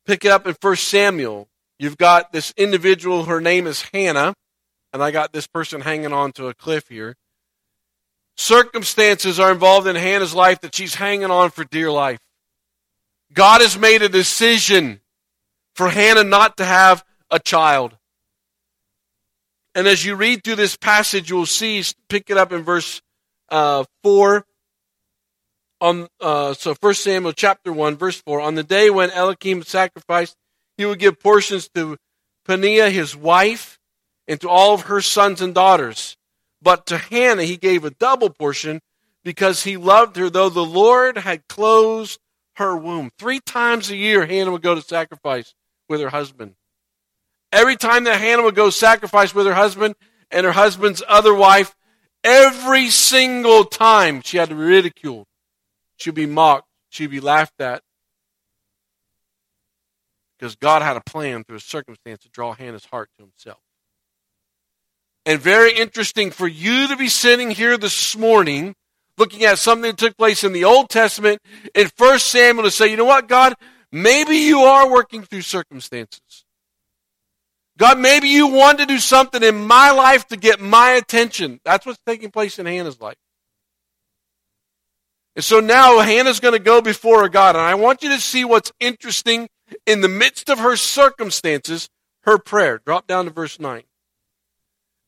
Pick 0.06 0.24
it 0.24 0.30
up 0.30 0.46
in 0.46 0.54
1 0.58 0.76
Samuel. 0.76 1.46
You've 1.84 1.98
got 1.98 2.32
this 2.32 2.54
individual, 2.56 3.24
her 3.24 3.42
name 3.42 3.66
is 3.66 3.84
Hannah, 3.92 4.32
and 4.94 5.02
I 5.02 5.10
got 5.10 5.34
this 5.34 5.46
person 5.46 5.82
hanging 5.82 6.14
on 6.14 6.32
to 6.32 6.46
a 6.46 6.54
cliff 6.54 6.88
here. 6.88 7.14
Circumstances 8.38 9.38
are 9.38 9.52
involved 9.52 9.86
in 9.86 9.94
Hannah's 9.94 10.34
life 10.34 10.62
that 10.62 10.74
she's 10.74 10.94
hanging 10.94 11.30
on 11.30 11.50
for 11.50 11.62
dear 11.62 11.90
life. 11.90 12.20
God 13.34 13.60
has 13.60 13.78
made 13.78 14.00
a 14.00 14.08
decision 14.08 15.00
for 15.74 15.90
Hannah 15.90 16.24
not 16.24 16.56
to 16.56 16.64
have 16.64 17.04
a 17.30 17.38
child. 17.38 17.94
And 19.74 19.86
as 19.86 20.06
you 20.06 20.14
read 20.14 20.42
through 20.42 20.56
this 20.56 20.78
passage, 20.78 21.28
you'll 21.28 21.44
see, 21.44 21.84
pick 22.08 22.30
it 22.30 22.38
up 22.38 22.50
in 22.50 22.62
verse 22.62 23.02
uh, 23.50 23.84
4. 24.02 24.46
On, 25.82 26.08
uh, 26.18 26.54
so 26.54 26.74
1 26.80 26.94
Samuel 26.94 27.34
chapter 27.34 27.74
1, 27.74 27.98
verse 27.98 28.22
4. 28.22 28.40
On 28.40 28.54
the 28.54 28.62
day 28.62 28.88
when 28.88 29.10
Elkanah 29.10 29.66
sacrificed, 29.66 30.34
he 30.76 30.85
would 30.85 30.99
give 30.99 31.21
portions 31.21 31.69
to 31.75 31.97
Peninnah, 32.45 32.90
his 32.90 33.16
wife, 33.16 33.78
and 34.26 34.40
to 34.40 34.49
all 34.49 34.75
of 34.75 34.83
her 34.83 35.00
sons 35.00 35.40
and 35.40 35.54
daughters. 35.54 36.16
But 36.61 36.87
to 36.87 36.99
Hannah 36.99 37.45
he 37.45 37.57
gave 37.57 37.85
a 37.85 37.90
double 37.90 38.31
portion 38.31 38.81
because 39.23 39.64
he 39.64 39.76
loved 39.76 40.16
her, 40.16 40.31
though 40.31 40.49
the 40.49 40.64
Lord 40.64 41.19
had 41.19 41.47
closed 41.49 42.19
her 42.57 42.76
womb. 42.76 43.11
Three 43.19 43.40
times 43.40 43.90
a 43.90 43.97
year, 43.97 44.26
Hannah 44.26 44.52
would 44.52 44.62
go 44.62 44.75
to 44.75 44.83
sacrifice 44.83 45.54
with 45.88 46.00
her 46.00 46.11
husband. 46.11 46.54
Every 47.52 47.76
time 47.76 48.04
that 48.04 48.21
Hannah 48.21 48.43
would 48.43 48.54
go 48.54 48.71
sacrifice 48.71 49.35
with 49.35 49.47
her 49.47 49.54
husband 49.54 49.95
and 50.31 50.45
her 50.45 50.52
husband's 50.52 51.02
other 51.07 51.35
wife, 51.35 51.76
every 52.25 52.90
single 52.90 53.64
time 53.64 54.23
she 54.23 54.38
had 54.38 54.49
to 54.49 54.54
be 54.54 54.62
ridiculed. 54.62 55.26
She'd 55.97 56.14
be 56.14 56.26
mocked. 56.26 56.66
She'd 56.88 57.11
be 57.11 57.21
laughed 57.21 57.61
at. 57.61 57.83
Because 60.38 60.56
God 60.56 60.82
had 60.82 60.96
a 60.96 61.00
plan 61.00 61.44
through 61.44 61.56
a 61.56 61.60
circumstance 61.60 62.22
to 62.22 62.28
draw 62.28 62.54
Hannah's 62.54 62.86
heart 62.86 63.08
to 63.16 63.22
himself. 63.22 63.60
And 65.26 65.40
very 65.40 65.74
interesting 65.74 66.30
for 66.30 66.46
you 66.46 66.88
to 66.88 66.96
be 66.96 67.08
sitting 67.08 67.50
here 67.50 67.78
this 67.78 68.16
morning 68.16 68.74
looking 69.16 69.44
at 69.44 69.58
something 69.58 69.90
that 69.90 69.98
took 69.98 70.16
place 70.16 70.44
in 70.44 70.52
the 70.52 70.64
Old 70.64 70.90
Testament 70.90 71.40
in 71.74 71.90
1 71.96 72.18
Samuel 72.18 72.64
to 72.64 72.70
say, 72.70 72.88
you 72.88 72.96
know 72.96 73.04
what, 73.04 73.28
God, 73.28 73.54
maybe 73.92 74.36
you 74.36 74.60
are 74.60 74.90
working 74.90 75.22
through 75.22 75.42
circumstances. 75.42 76.44
God, 77.76 77.98
maybe 77.98 78.28
you 78.28 78.48
want 78.48 78.78
to 78.78 78.86
do 78.86 78.98
something 78.98 79.42
in 79.42 79.66
my 79.66 79.90
life 79.90 80.28
to 80.28 80.36
get 80.36 80.60
my 80.60 80.90
attention. 80.90 81.60
That's 81.64 81.86
what's 81.86 81.98
taking 82.06 82.30
place 82.30 82.58
in 82.58 82.66
Hannah's 82.66 83.00
life. 83.00 83.16
And 85.34 85.44
so 85.44 85.58
now 85.58 85.98
Hannah's 85.98 86.38
going 86.38 86.52
to 86.52 86.60
go 86.60 86.80
before 86.80 87.28
God. 87.28 87.56
And 87.56 87.64
I 87.64 87.74
want 87.74 88.02
you 88.04 88.10
to 88.10 88.20
see 88.20 88.44
what's 88.44 88.72
interesting 88.78 89.48
in 89.87 90.00
the 90.00 90.09
midst 90.09 90.49
of 90.49 90.59
her 90.59 90.76
circumstances, 90.76 91.88
her 92.23 92.38
prayer. 92.38 92.81
Drop 92.85 93.07
down 93.07 93.26
to 93.26 93.31
verse 93.31 93.59
9. 93.61 93.83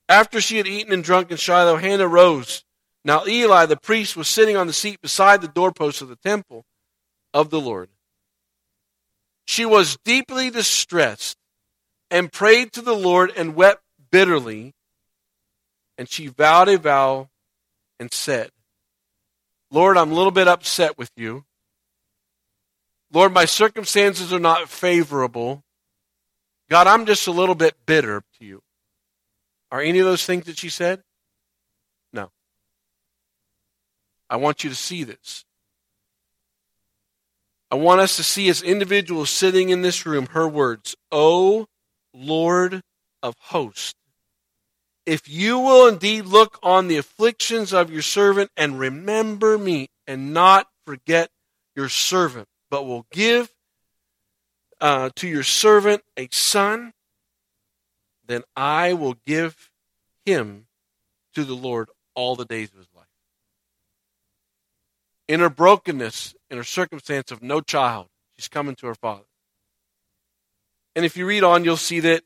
After 0.09 0.41
she 0.41 0.59
had 0.59 0.67
eaten 0.67 0.93
and 0.93 1.03
drunk 1.03 1.31
in 1.31 1.37
Shiloh, 1.37 1.77
Hannah 1.77 2.09
rose. 2.09 2.65
Now 3.05 3.27
Eli 3.27 3.67
the 3.67 3.77
priest 3.77 4.17
was 4.17 4.29
sitting 4.29 4.57
on 4.57 4.67
the 4.67 4.73
seat 4.73 5.01
beside 5.01 5.41
the 5.41 5.49
doorpost 5.49 6.03
of 6.03 6.09
the 6.09 6.17
temple 6.17 6.65
of 7.33 7.51
the 7.51 7.61
Lord. 7.61 7.89
She 9.47 9.65
was 9.65 9.97
deeply 10.05 10.51
distressed 10.51 11.37
and 12.11 12.33
prayed 12.33 12.73
to 12.73 12.83
the 12.83 12.95
Lord 12.95 13.33
and 13.37 13.55
wept 13.55 13.83
bitterly. 14.11 14.75
And 15.99 16.09
she 16.11 16.27
vowed 16.27 16.69
a 16.69 16.79
vow 16.79 17.31
and 17.99 18.13
said, 18.13 18.51
Lord, 19.71 19.97
I'm 19.97 20.13
a 20.13 20.15
little 20.15 20.31
bit 20.31 20.49
upset 20.49 20.99
with 20.99 21.11
you. 21.17 21.46
Lord, 23.13 23.33
my 23.33 23.45
circumstances 23.45 24.33
are 24.33 24.41
not 24.41 24.69
favorable. 24.69 25.63
God, 26.69 26.87
I'm 26.87 27.07
just 27.07 27.27
a 27.27 27.33
little 27.33 27.55
bit 27.55 27.75
bitter 27.87 28.23
to 28.39 28.45
you. 28.45 28.63
Are 29.71 29.81
any 29.81 29.99
of 29.99 30.07
those 30.07 30.27
things 30.27 30.47
that 30.47 30.59
she 30.59 30.69
said? 30.69 31.03
No. 32.13 32.31
I 34.29 34.37
want 34.37 34.65
you 34.65 34.71
to 34.71 34.77
see 34.77 35.05
this. 35.05 35.45
I 37.71 37.75
want 37.77 38.01
us 38.01 38.17
to 38.17 38.23
see 38.23 38.49
as 38.49 38.63
individuals 38.63 39.31
sitting 39.31 39.71
in 39.71 39.83
this 39.83 40.07
room 40.07 40.27
her 40.27 40.49
words, 40.49 40.97
O 41.11 41.67
Lord 42.15 42.83
of 43.23 43.35
hosts, 43.39 43.95
if 45.05 45.29
you 45.29 45.59
will 45.59 45.87
indeed 45.87 46.27
look 46.27 46.59
on 46.63 46.89
the 46.89 46.97
afflictions 46.97 47.73
of 47.73 47.91
your 47.91 48.03
servant 48.03 48.51
and 48.57 48.79
remember 48.79 49.57
me 49.57 49.89
and 50.07 50.33
not 50.33 50.69
forget 50.85 51.31
your 51.75 51.89
servant, 51.89 52.49
but 52.71 52.87
will 52.87 53.07
give 53.11 53.51
uh, 54.81 55.11
to 55.17 55.29
your 55.29 55.43
servant 55.43 56.03
a 56.17 56.29
son, 56.31 56.93
then 58.27 58.43
I 58.57 58.93
will 58.93 59.17
give 59.27 59.71
him 60.25 60.67
to 61.35 61.45
the 61.45 61.55
Lord 61.55 61.89
all 62.15 62.37
the 62.37 62.45
days 62.45 62.71
of 62.73 62.79
his 62.79 62.89
life. 62.95 63.07
In 65.29 65.41
her 65.41 65.51
brokenness, 65.51 66.35
in 66.51 66.57
her 66.57 66.65
circumstance 66.65 67.31
of 67.31 67.43
no 67.43 67.61
child, 67.61 68.09
she's 68.37 68.49
coming 68.49 68.75
to 68.77 68.87
her 68.87 68.95
father. 68.95 69.25
And 70.95 71.05
if 71.05 71.17
you 71.17 71.27
read 71.27 71.45
on, 71.45 71.65
you'll 71.65 71.77
see 71.77 72.01
that 72.01 72.23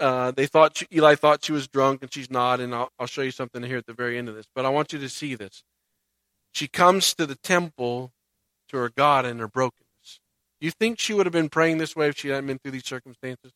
uh, 0.00 0.30
they 0.30 0.46
thought 0.46 0.78
she, 0.78 0.86
Eli 0.92 1.14
thought 1.14 1.44
she 1.44 1.52
was 1.52 1.68
drunk, 1.68 2.02
and 2.02 2.12
she's 2.12 2.30
not. 2.30 2.60
And 2.60 2.74
I'll, 2.74 2.90
I'll 2.98 3.06
show 3.06 3.22
you 3.22 3.30
something 3.30 3.62
here 3.62 3.78
at 3.78 3.86
the 3.86 3.92
very 3.92 4.18
end 4.18 4.28
of 4.28 4.34
this. 4.34 4.46
But 4.54 4.64
I 4.64 4.70
want 4.70 4.92
you 4.92 4.98
to 4.98 5.08
see 5.08 5.34
this. 5.34 5.62
She 6.52 6.68
comes 6.68 7.14
to 7.14 7.26
the 7.26 7.34
temple 7.34 8.12
to 8.68 8.76
her 8.78 8.88
God 8.88 9.26
in 9.26 9.38
her 9.38 9.48
brokenness. 9.48 9.83
You 10.64 10.70
think 10.70 10.98
she 10.98 11.12
would 11.12 11.26
have 11.26 11.32
been 11.34 11.50
praying 11.50 11.76
this 11.76 11.94
way 11.94 12.08
if 12.08 12.16
she 12.16 12.28
hadn't 12.28 12.46
been 12.46 12.56
through 12.56 12.70
these 12.70 12.86
circumstances? 12.86 13.52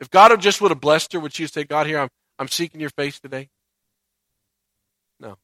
If 0.00 0.10
God 0.10 0.30
had 0.30 0.42
just 0.42 0.60
would 0.60 0.70
have 0.70 0.82
blessed 0.82 1.14
her, 1.14 1.18
would 1.18 1.32
she 1.32 1.46
say, 1.46 1.64
God, 1.64 1.86
here, 1.86 1.98
I'm, 1.98 2.10
I'm 2.38 2.48
seeking 2.48 2.78
your 2.78 2.90
face 2.90 3.18
today? 3.18 3.48
No. 5.18 5.38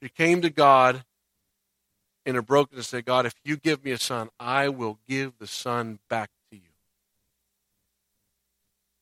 She 0.00 0.10
came 0.10 0.42
to 0.42 0.50
God 0.50 1.02
in 2.24 2.36
her 2.36 2.42
brokenness 2.42 2.78
and 2.78 2.98
said, 2.98 3.04
God, 3.04 3.26
if 3.26 3.34
you 3.44 3.56
give 3.56 3.84
me 3.84 3.90
a 3.90 3.98
son, 3.98 4.28
I 4.38 4.68
will 4.68 5.00
give 5.08 5.32
the 5.40 5.48
son 5.48 5.98
back 6.08 6.30
to 6.52 6.56
you. 6.56 6.70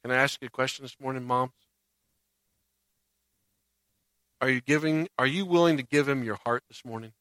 Can 0.02 0.10
I 0.10 0.16
ask 0.16 0.40
you 0.40 0.46
a 0.46 0.50
question 0.50 0.87
this 0.87 0.96
morning, 0.99 1.26
moms? 1.26 1.52
Are 4.40 4.49
you 4.49 4.62
giving 4.62 5.06
are 5.18 5.26
you 5.26 5.44
willing 5.44 5.76
to 5.76 5.82
give 5.82 6.08
him 6.08 6.25
your 6.25 6.38
heart 6.46 6.62
this 6.70 6.82
morning? 6.82 7.12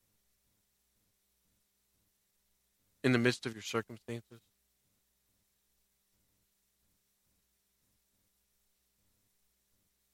In 3.09 3.13
the 3.13 3.17
midst 3.17 3.47
of 3.47 3.55
your 3.55 3.63
circumstances? 3.63 4.39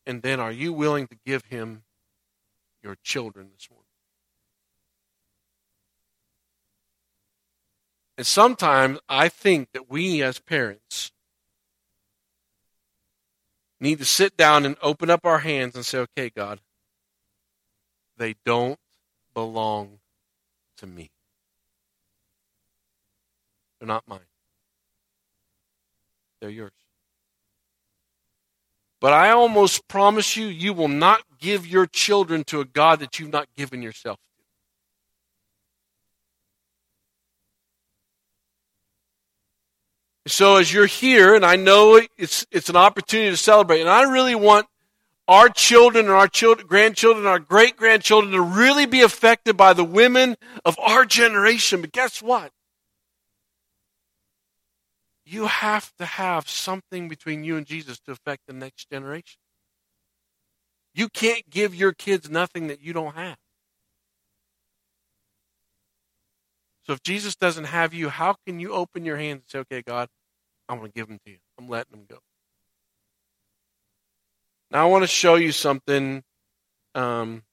And 0.06 0.22
then 0.22 0.40
are 0.40 0.54
you 0.54 0.72
willing 0.72 1.08
to 1.08 1.18
give 1.26 1.44
him 1.44 1.84
your 2.82 2.96
children 3.04 3.50
this 3.54 3.70
morning? 3.70 3.84
And 8.18 8.26
sometimes 8.26 9.00
I 9.10 9.28
think 9.28 9.74
that 9.74 9.90
we 9.90 10.24
as 10.24 10.40
parents 10.40 11.12
need 13.82 13.98
to 14.00 14.06
sit 14.06 14.38
down 14.38 14.66
and 14.66 14.78
open 14.82 15.10
up 15.10 15.26
our 15.26 15.40
hands 15.40 15.76
and 15.76 15.86
say, 15.86 15.98
okay, 15.98 16.30
God, 16.30 16.62
they 18.16 18.36
don't 18.46 18.80
belong 19.34 20.00
to 20.78 20.88
me. 20.88 21.12
They're 23.86 23.94
not 23.94 24.08
mine. 24.08 24.20
They're 26.42 26.50
yours. 26.50 26.72
But 29.00 29.14
I 29.14 29.30
almost 29.30 29.88
promise 29.88 30.36
you, 30.36 30.48
you 30.48 30.74
will 30.74 30.88
not 30.88 31.22
give 31.40 31.68
your 31.68 31.86
children 31.86 32.44
to 32.46 32.62
a 32.62 32.66
God 32.66 33.00
that 33.02 33.20
you've 33.20 33.32
not 33.32 33.48
given 33.56 33.84
yourself 33.84 34.18
to. 40.26 40.32
So 40.32 40.56
as 40.56 40.74
you're 40.74 40.88
here, 40.88 41.36
and 41.36 41.46
I 41.46 41.56
know 41.56 42.02
it's 42.18 42.48
it's 42.50 42.70
an 42.70 42.76
opportunity 42.76 43.30
to 43.30 43.38
celebrate, 43.38 43.82
and 43.82 43.90
I 43.90 44.12
really 44.12 44.34
want 44.34 44.66
our 45.28 45.48
children 45.48 46.06
and 46.06 46.16
our 46.16 46.28
children, 46.28 46.66
grandchildren, 46.66 47.28
our 47.28 47.38
great 47.38 47.78
grandchildren 47.78 48.32
to 48.34 48.42
really 48.42 48.88
be 48.88 49.02
affected 49.02 49.56
by 49.56 49.74
the 49.74 49.84
women 49.84 50.38
of 50.66 50.76
our 50.80 51.06
generation. 51.06 51.82
But 51.82 51.92
guess 51.92 52.24
what? 52.24 52.52
You 55.26 55.48
have 55.48 55.92
to 55.98 56.06
have 56.06 56.48
something 56.48 57.10
between 57.10 57.44
you 57.44 57.58
and 57.58 57.66
Jesus 57.66 58.00
to 58.02 58.12
affect 58.12 58.44
the 58.48 58.54
next 58.54 58.90
generation. 58.92 59.40
You 60.94 61.10
can't 61.10 61.50
give 61.50 61.74
your 61.74 61.94
kids 61.94 62.30
nothing 62.30 62.68
that 62.68 62.82
you 62.82 62.94
don't 62.94 63.16
have. 63.16 63.38
So 66.84 66.94
if 66.94 67.02
Jesus 67.02 67.36
doesn't 67.36 67.66
have 67.66 67.94
you, 67.94 68.10
how 68.10 68.36
can 68.46 68.60
you 68.60 68.74
open 68.74 69.04
your 69.04 69.18
hands 69.18 69.42
and 69.42 69.50
say, 69.50 69.60
okay, 69.60 69.82
God, 69.82 70.08
I'm 70.70 70.78
going 70.78 70.92
to 70.92 70.94
give 70.94 71.08
them 71.08 71.20
to 71.26 71.32
you? 71.32 71.38
I'm 71.58 71.68
letting 71.68 71.92
them 71.92 72.06
go. 72.08 72.20
Now 74.70 74.84
I 74.84 74.90
want 74.90 75.04
to 75.04 75.08
show 75.08 75.36
you 75.36 75.52
something 75.52 76.24
um, 76.94 77.44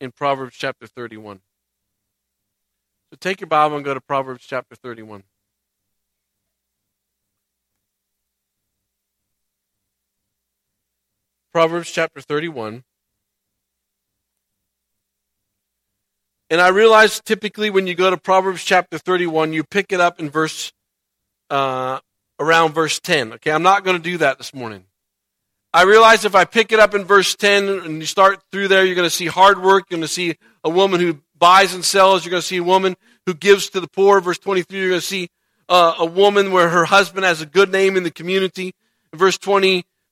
in 0.00 0.12
Proverbs 0.12 0.54
chapter 0.56 0.86
31. 0.86 1.40
So 3.10 3.16
take 3.20 3.40
your 3.40 3.48
Bible 3.48 3.76
and 3.76 3.84
go 3.84 3.94
to 3.94 4.00
Proverbs 4.00 4.44
chapter 4.46 4.76
31. 4.76 5.24
Proverbs 11.54 11.88
chapter 11.88 12.20
31. 12.20 12.82
And 16.50 16.60
I 16.60 16.70
realize 16.70 17.20
typically 17.20 17.70
when 17.70 17.86
you 17.86 17.94
go 17.94 18.10
to 18.10 18.16
Proverbs 18.16 18.64
chapter 18.64 18.98
31, 18.98 19.52
you 19.52 19.62
pick 19.62 19.92
it 19.92 20.00
up 20.00 20.18
in 20.18 20.30
verse, 20.30 20.72
uh, 21.50 22.00
around 22.40 22.72
verse 22.72 22.98
10. 22.98 23.34
Okay, 23.34 23.52
I'm 23.52 23.62
not 23.62 23.84
going 23.84 23.96
to 23.96 24.02
do 24.02 24.18
that 24.18 24.38
this 24.38 24.52
morning. 24.52 24.82
I 25.72 25.84
realize 25.84 26.24
if 26.24 26.34
I 26.34 26.44
pick 26.44 26.72
it 26.72 26.80
up 26.80 26.92
in 26.92 27.04
verse 27.04 27.36
10 27.36 27.68
and 27.68 28.00
you 28.00 28.06
start 28.06 28.42
through 28.50 28.66
there, 28.66 28.84
you're 28.84 28.96
going 28.96 29.06
to 29.06 29.14
see 29.14 29.26
hard 29.26 29.62
work. 29.62 29.84
You're 29.88 29.98
going 29.98 30.08
to 30.08 30.12
see 30.12 30.34
a 30.64 30.70
woman 30.70 30.98
who 30.98 31.20
buys 31.38 31.72
and 31.72 31.84
sells. 31.84 32.24
You're 32.24 32.32
going 32.32 32.42
to 32.42 32.48
see 32.48 32.56
a 32.56 32.64
woman 32.64 32.96
who 33.26 33.34
gives 33.34 33.70
to 33.70 33.80
the 33.80 33.86
poor. 33.86 34.20
Verse 34.20 34.40
23, 34.40 34.76
you're 34.76 34.88
going 34.88 35.00
to 35.00 35.06
see 35.06 35.28
uh, 35.68 35.94
a 36.00 36.04
woman 36.04 36.50
where 36.50 36.70
her 36.70 36.84
husband 36.84 37.24
has 37.24 37.42
a 37.42 37.46
good 37.46 37.70
name 37.70 37.96
in 37.96 38.02
the 38.02 38.10
community. 38.10 38.74
In 39.12 39.20
verse 39.20 39.38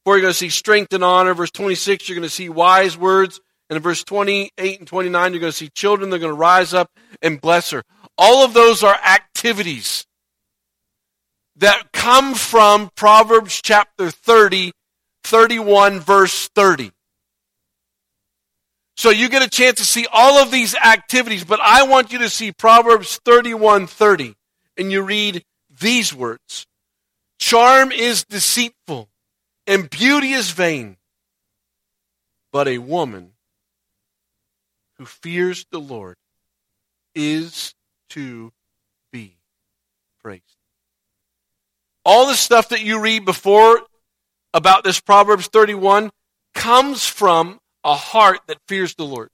24, 0.05 0.17
you're 0.17 0.23
going 0.23 0.33
to 0.33 0.39
see 0.39 0.49
strength 0.49 0.93
and 0.93 1.05
honor. 1.05 1.35
Verse 1.35 1.51
26, 1.51 2.09
you're 2.09 2.17
going 2.17 2.29
to 2.29 2.35
see 2.35 2.49
wise 2.49 2.97
words. 2.97 3.41
And 3.69 3.77
in 3.77 3.83
verse 3.83 4.05
28 4.05 4.79
and 4.79 4.89
29, 4.89 5.33
you're 5.33 5.41
going 5.41 5.53
to 5.53 5.57
see 5.57 5.71
children. 5.71 6.11
They're 6.11 6.19
going 6.19 6.33
to 6.33 6.39
rise 6.39 6.75
up 6.75 6.91
and 7.21 7.41
bless 7.41 7.71
her. 7.71 7.83
All 8.19 8.45
of 8.45 8.55
those 8.55 8.83
are 8.83 8.95
activities 8.95 10.07
that 11.57 11.93
come 11.93 12.35
from 12.35 12.91
Proverbs 12.97 13.61
chapter 13.63 14.11
30 14.11 14.73
31, 15.25 16.01
verse 16.01 16.49
30. 16.49 16.91
So 18.97 19.11
you 19.11 19.29
get 19.29 19.43
a 19.43 19.49
chance 19.49 19.79
to 19.79 19.85
see 19.85 20.07
all 20.13 20.43
of 20.43 20.51
these 20.51 20.75
activities, 20.75 21.45
but 21.45 21.61
I 21.61 21.85
want 21.85 22.13
you 22.13 22.19
to 22.19 22.29
see 22.29 22.53
Proverbs 22.53 23.21
31, 23.25 23.87
30. 23.87 24.35
And 24.77 24.91
you 24.91 25.03
read 25.03 25.45
these 25.81 26.15
words 26.15 26.67
Charm 27.39 27.93
is 27.93 28.25
deceitful, 28.25 29.09
and 29.73 29.89
beauty 29.89 30.33
is 30.33 30.51
vain. 30.51 30.99
But 32.53 32.69
a 32.69 32.77
woman 32.77 33.33
who 34.99 35.07
fears 35.07 35.65
the 35.71 35.79
Lord 35.81 36.17
is 37.15 37.75
to 38.11 38.53
be 39.11 39.39
praised. 40.23 40.43
All 42.05 42.27
the 42.27 42.35
stuff 42.35 42.69
that 42.69 42.83
you 42.83 43.01
read 43.01 43.25
before 43.25 43.81
about 44.53 44.85
this 44.85 45.01
Proverbs 45.01 45.47
31 45.47 46.11
comes 46.55 47.07
from 47.07 47.59
a 47.83 47.95
heart 47.95 48.41
that 48.49 48.59
fears 48.69 48.95
the 48.95 49.07
Lord. 49.07 49.31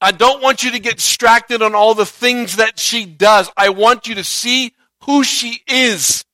I 0.00 0.12
don't 0.12 0.40
want 0.40 0.62
you 0.62 0.70
to 0.70 0.78
get 0.78 0.96
distracted 0.98 1.62
on 1.62 1.74
all 1.74 1.94
the 1.94 2.06
things 2.06 2.56
that 2.56 2.78
she 2.78 3.04
does. 3.04 3.50
I 3.56 3.70
want 3.70 4.06
you 4.06 4.14
to 4.14 4.24
see 4.24 4.72
who 5.02 5.24
she 5.24 5.62
is. 5.66 6.24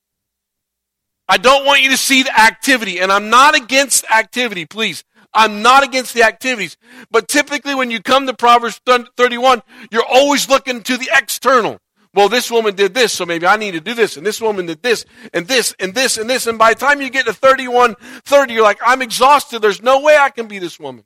I 1.29 1.39
don't 1.39 1.65
want 1.65 1.83
you 1.83 1.91
to 1.91 1.97
see 1.97 2.23
the 2.23 2.39
activity, 2.39 3.01
and 3.01 3.11
I'm 3.11 3.31
not 3.31 3.57
against 3.57 4.05
activity, 4.11 4.67
please. 4.67 5.05
I'm 5.33 5.63
not 5.63 5.83
against 5.83 6.15
the 6.15 6.23
activities. 6.23 6.77
But 7.11 7.29
typically, 7.29 7.75
when 7.75 7.91
you 7.91 8.01
come 8.01 8.27
to 8.27 8.35
Proverbs 8.35 8.81
31, 8.87 9.63
you're 9.91 10.05
always 10.05 10.49
looking 10.49 10.83
to 10.83 10.97
the 10.97 11.11
external. 11.13 11.81
Well, 12.15 12.29
this 12.29 12.49
woman 12.49 12.77
did 12.77 12.95
this, 12.95 13.13
so 13.13 13.27
maybe 13.27 13.45
I 13.45 13.57
need 13.57 13.73
to 13.73 13.81
do 13.81 13.93
this. 13.93 14.17
And 14.17 14.25
this 14.25 14.41
woman 14.41 14.67
did 14.67 14.83
this, 14.83 15.05
and 15.33 15.49
this, 15.49 15.75
and 15.81 15.95
this, 15.95 16.17
and 16.17 16.31
this. 16.31 16.47
And 16.47 16.57
by 16.57 16.73
the 16.73 16.79
time 16.79 17.01
you 17.01 17.11
get 17.11 17.27
to 17.27 17.33
31, 17.33 17.97
30, 18.25 18.55
you're 18.55 18.63
like, 18.63 18.79
I'm 18.87 19.03
exhausted. 19.03 19.61
There's 19.61 19.83
no 19.83 20.01
way 20.01 20.17
I 20.17 20.31
can 20.31 20.47
be 20.47 20.61
this 20.61 20.79
woman. 20.79 21.05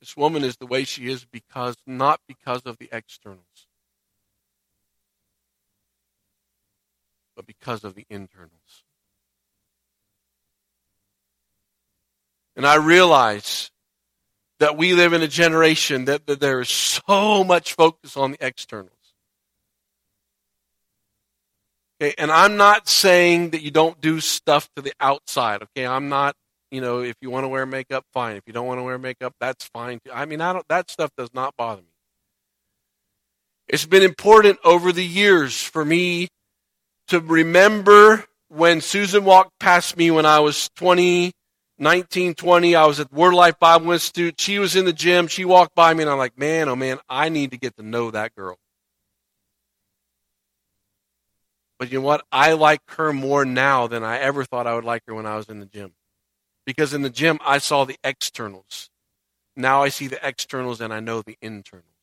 This 0.00 0.16
woman 0.16 0.44
is 0.44 0.58
the 0.58 0.66
way 0.66 0.84
she 0.84 1.08
is 1.08 1.24
because, 1.24 1.76
not 1.86 2.20
because 2.28 2.62
of 2.66 2.78
the 2.78 2.88
externals, 2.92 3.40
but 7.34 7.46
because 7.46 7.84
of 7.84 7.94
the 7.94 8.06
internals. 8.08 8.84
And 12.56 12.66
I 12.66 12.76
realize 12.76 13.70
that 14.60 14.76
we 14.76 14.94
live 14.94 15.12
in 15.12 15.22
a 15.22 15.28
generation 15.28 16.04
that, 16.04 16.26
that 16.26 16.40
there 16.40 16.60
is 16.60 16.68
so 16.68 17.42
much 17.44 17.74
focus 17.74 18.16
on 18.16 18.32
the 18.32 18.46
externals. 18.46 18.90
Okay, 22.00 22.14
and 22.18 22.30
I'm 22.30 22.56
not 22.56 22.88
saying 22.88 23.50
that 23.50 23.62
you 23.62 23.70
don't 23.70 24.00
do 24.00 24.20
stuff 24.20 24.68
to 24.76 24.82
the 24.82 24.92
outside. 25.00 25.62
Okay, 25.62 25.86
I'm 25.86 26.08
not, 26.08 26.34
you 26.70 26.80
know, 26.80 27.00
if 27.00 27.14
you 27.20 27.30
want 27.30 27.44
to 27.44 27.48
wear 27.48 27.66
makeup, 27.66 28.04
fine. 28.12 28.36
If 28.36 28.42
you 28.46 28.52
don't 28.52 28.66
want 28.66 28.78
to 28.78 28.82
wear 28.82 28.98
makeup, 28.98 29.34
that's 29.40 29.64
fine. 29.64 30.00
Too. 30.04 30.12
I 30.12 30.24
mean, 30.24 30.40
I 30.40 30.52
don't. 30.52 30.66
That 30.68 30.90
stuff 30.90 31.10
does 31.16 31.32
not 31.32 31.56
bother 31.56 31.82
me. 31.82 31.88
It's 33.68 33.86
been 33.86 34.02
important 34.02 34.58
over 34.64 34.92
the 34.92 35.04
years 35.04 35.62
for 35.62 35.84
me 35.84 36.28
to 37.08 37.20
remember 37.20 38.24
when 38.48 38.80
Susan 38.80 39.24
walked 39.24 39.58
past 39.58 39.96
me 39.96 40.10
when 40.10 40.26
I 40.26 40.40
was 40.40 40.70
20, 40.76 41.32
1920, 41.76 42.74
I 42.76 42.86
was 42.86 43.00
at 43.00 43.12
Word 43.12 43.34
Life 43.34 43.58
Bible 43.58 43.92
Institute. 43.92 44.40
She 44.40 44.58
was 44.58 44.76
in 44.76 44.84
the 44.84 44.92
gym. 44.92 45.26
She 45.26 45.44
walked 45.44 45.74
by 45.74 45.92
me, 45.92 46.02
and 46.02 46.10
I'm 46.10 46.18
like, 46.18 46.38
man, 46.38 46.68
oh 46.68 46.76
man, 46.76 46.98
I 47.08 47.28
need 47.28 47.50
to 47.50 47.58
get 47.58 47.76
to 47.76 47.82
know 47.82 48.10
that 48.10 48.34
girl. 48.34 48.58
But 51.78 51.90
you 51.90 51.98
know 51.98 52.04
what? 52.04 52.24
I 52.30 52.52
like 52.52 52.80
her 52.92 53.12
more 53.12 53.44
now 53.44 53.86
than 53.88 54.04
I 54.04 54.18
ever 54.18 54.44
thought 54.44 54.66
I 54.66 54.74
would 54.74 54.84
like 54.84 55.02
her 55.06 55.14
when 55.14 55.26
I 55.26 55.36
was 55.36 55.48
in 55.48 55.60
the 55.60 55.66
gym. 55.66 55.92
Because 56.64 56.94
in 56.94 57.02
the 57.02 57.10
gym, 57.10 57.38
I 57.44 57.58
saw 57.58 57.84
the 57.84 57.98
externals. 58.04 58.88
Now 59.56 59.82
I 59.82 59.88
see 59.88 60.06
the 60.06 60.26
externals 60.26 60.80
and 60.80 60.92
I 60.92 61.00
know 61.00 61.22
the 61.22 61.36
internals. 61.42 61.93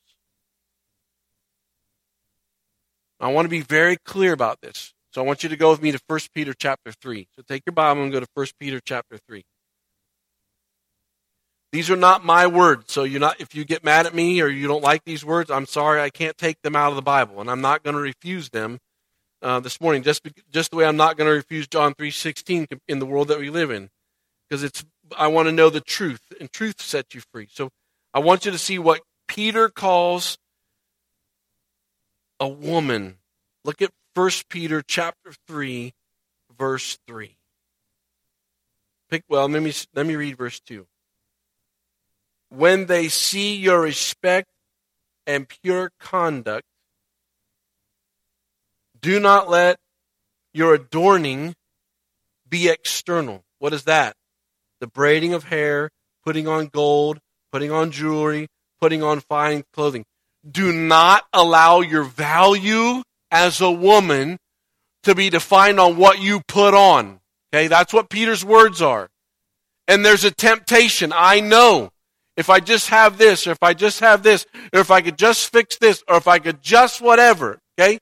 I 3.22 3.32
want 3.32 3.46
to 3.46 3.50
be 3.50 3.62
very 3.62 3.98
clear 4.04 4.34
about 4.34 4.62
this. 4.62 4.94
So 5.14 5.22
I 5.22 5.26
want 5.26 5.44
you 5.44 5.50
to 5.50 5.56
go 5.56 5.70
with 5.70 5.82
me 5.82 5.92
to 5.92 6.00
1 6.08 6.20
Peter 6.34 6.54
chapter 6.58 6.92
3. 6.92 7.28
So 7.36 7.44
take 7.48 7.64
your 7.66 7.74
Bible 7.74 8.04
and 8.04 8.12
go 8.12 8.20
to 8.20 8.28
1 8.34 8.48
Peter 8.60 8.82
chapter 8.84 9.18
3. 9.28 9.44
These 11.72 11.90
are 11.90 11.96
not 11.96 12.26
my 12.26 12.48
words. 12.48 12.92
So 12.92 13.04
you're 13.04 13.20
not, 13.20 13.40
if 13.40 13.54
you 13.56 13.64
get 13.64 13.84
mad 13.84 14.06
at 14.06 14.14
me 14.14 14.42
or 14.42 14.48
you 14.48 14.68
don't 14.68 14.84
like 14.84 15.04
these 15.06 15.24
words, 15.24 15.52
I'm 15.52 15.66
sorry. 15.66 16.02
I 16.02 16.10
can't 16.10 16.38
take 16.38 16.62
them 16.64 16.76
out 16.76 16.90
of 16.90 16.96
the 16.96 17.02
Bible, 17.02 17.40
and 17.40 17.50
I'm 17.50 17.62
not 17.62 17.84
going 17.84 17.96
to 17.96 18.02
refuse 18.02 18.50
them 18.50 18.80
uh, 19.42 19.60
this 19.60 19.80
morning. 19.80 20.04
Just 20.04 20.28
just 20.52 20.72
the 20.72 20.78
way 20.78 20.86
I'm 20.86 20.98
not 20.98 21.18
going 21.18 21.30
to 21.30 21.34
refuse 21.34 21.68
John 21.68 21.94
three 21.94 22.12
sixteen 22.12 22.68
in 22.90 23.00
the 23.00 23.06
world 23.06 23.30
that 23.30 23.40
we 23.40 23.50
live 23.50 23.72
in, 23.72 23.90
because 24.50 24.64
it's 24.64 24.84
I 25.18 25.28
want 25.28 25.48
to 25.48 25.54
know 25.54 25.70
the 25.70 25.80
truth, 25.80 26.22
and 26.40 26.52
truth 26.52 26.82
sets 26.82 27.16
you 27.16 27.22
free. 27.34 27.48
So 27.52 27.70
I 28.14 28.20
want 28.20 28.46
you 28.46 28.52
to 28.52 28.58
see 28.58 28.78
what 28.78 29.02
Peter 29.28 29.70
calls 29.70 30.38
a 32.42 32.48
woman. 32.48 33.20
Look 33.64 33.82
at 33.82 33.92
First 34.14 34.50
Peter 34.50 34.82
chapter 34.86 35.32
three, 35.48 35.94
verse 36.58 37.00
three. 37.08 37.38
Pick 39.10 39.24
well. 39.30 39.48
Let 39.48 39.64
me 39.64 39.72
let 39.96 40.06
me 40.06 40.18
read 40.18 40.38
verse 40.38 40.60
two 40.60 40.88
when 42.52 42.86
they 42.88 43.08
see 43.08 43.56
your 43.56 43.82
respect 43.82 44.50
and 45.26 45.48
pure 45.48 45.92
conduct, 46.00 46.68
do 49.00 49.20
not 49.20 49.50
let 49.50 49.80
your 50.54 50.76
adorning 50.76 51.56
be 52.48 52.68
external. 52.68 53.44
What 53.60 53.74
is 53.74 53.86
that? 53.86 54.16
The 54.82 54.88
braiding 54.88 55.34
of 55.34 55.46
hair, 55.46 55.92
putting 56.26 56.48
on 56.48 56.68
gold, 56.68 57.20
putting 57.52 57.72
on 57.72 57.92
jewelry, 57.92 58.48
putting 58.82 59.02
on 59.02 59.22
fine 59.22 59.64
clothing. 59.72 60.04
Do 60.50 60.74
not 60.74 61.26
allow 61.34 61.82
your 61.82 62.04
value 62.04 63.04
as 63.30 63.62
a 63.62 63.72
woman 63.72 64.38
to 65.04 65.16
be 65.16 65.30
defined 65.30 65.80
on 65.80 65.98
what 65.98 66.20
you 66.20 66.42
put 66.48 66.74
on. 66.74 67.20
Okay, 67.54 67.68
that's 67.68 67.94
what 67.94 68.10
Peter's 68.10 68.46
words 68.46 68.82
are. 68.82 69.10
And 69.88 70.06
there's 70.06 70.24
a 70.24 70.32
temptation, 70.32 71.12
I 71.14 71.42
know, 71.42 71.92
if 72.38 72.50
I 72.50 72.60
just 72.60 72.90
have 72.90 73.18
this, 73.18 73.46
or 73.46 73.52
if 73.52 73.62
I 73.62 73.74
just 73.74 74.00
have 74.00 74.24
this, 74.24 74.46
or 74.74 74.80
if 74.80 74.90
I 74.90 75.02
could 75.02 75.18
just 75.18 75.52
fix 75.52 75.78
this, 75.78 76.04
or 76.08 76.18
if 76.18 76.28
I 76.28 76.40
could 76.40 76.62
just 76.62 77.02
whatever, 77.02 77.60
okay? 77.78 78.00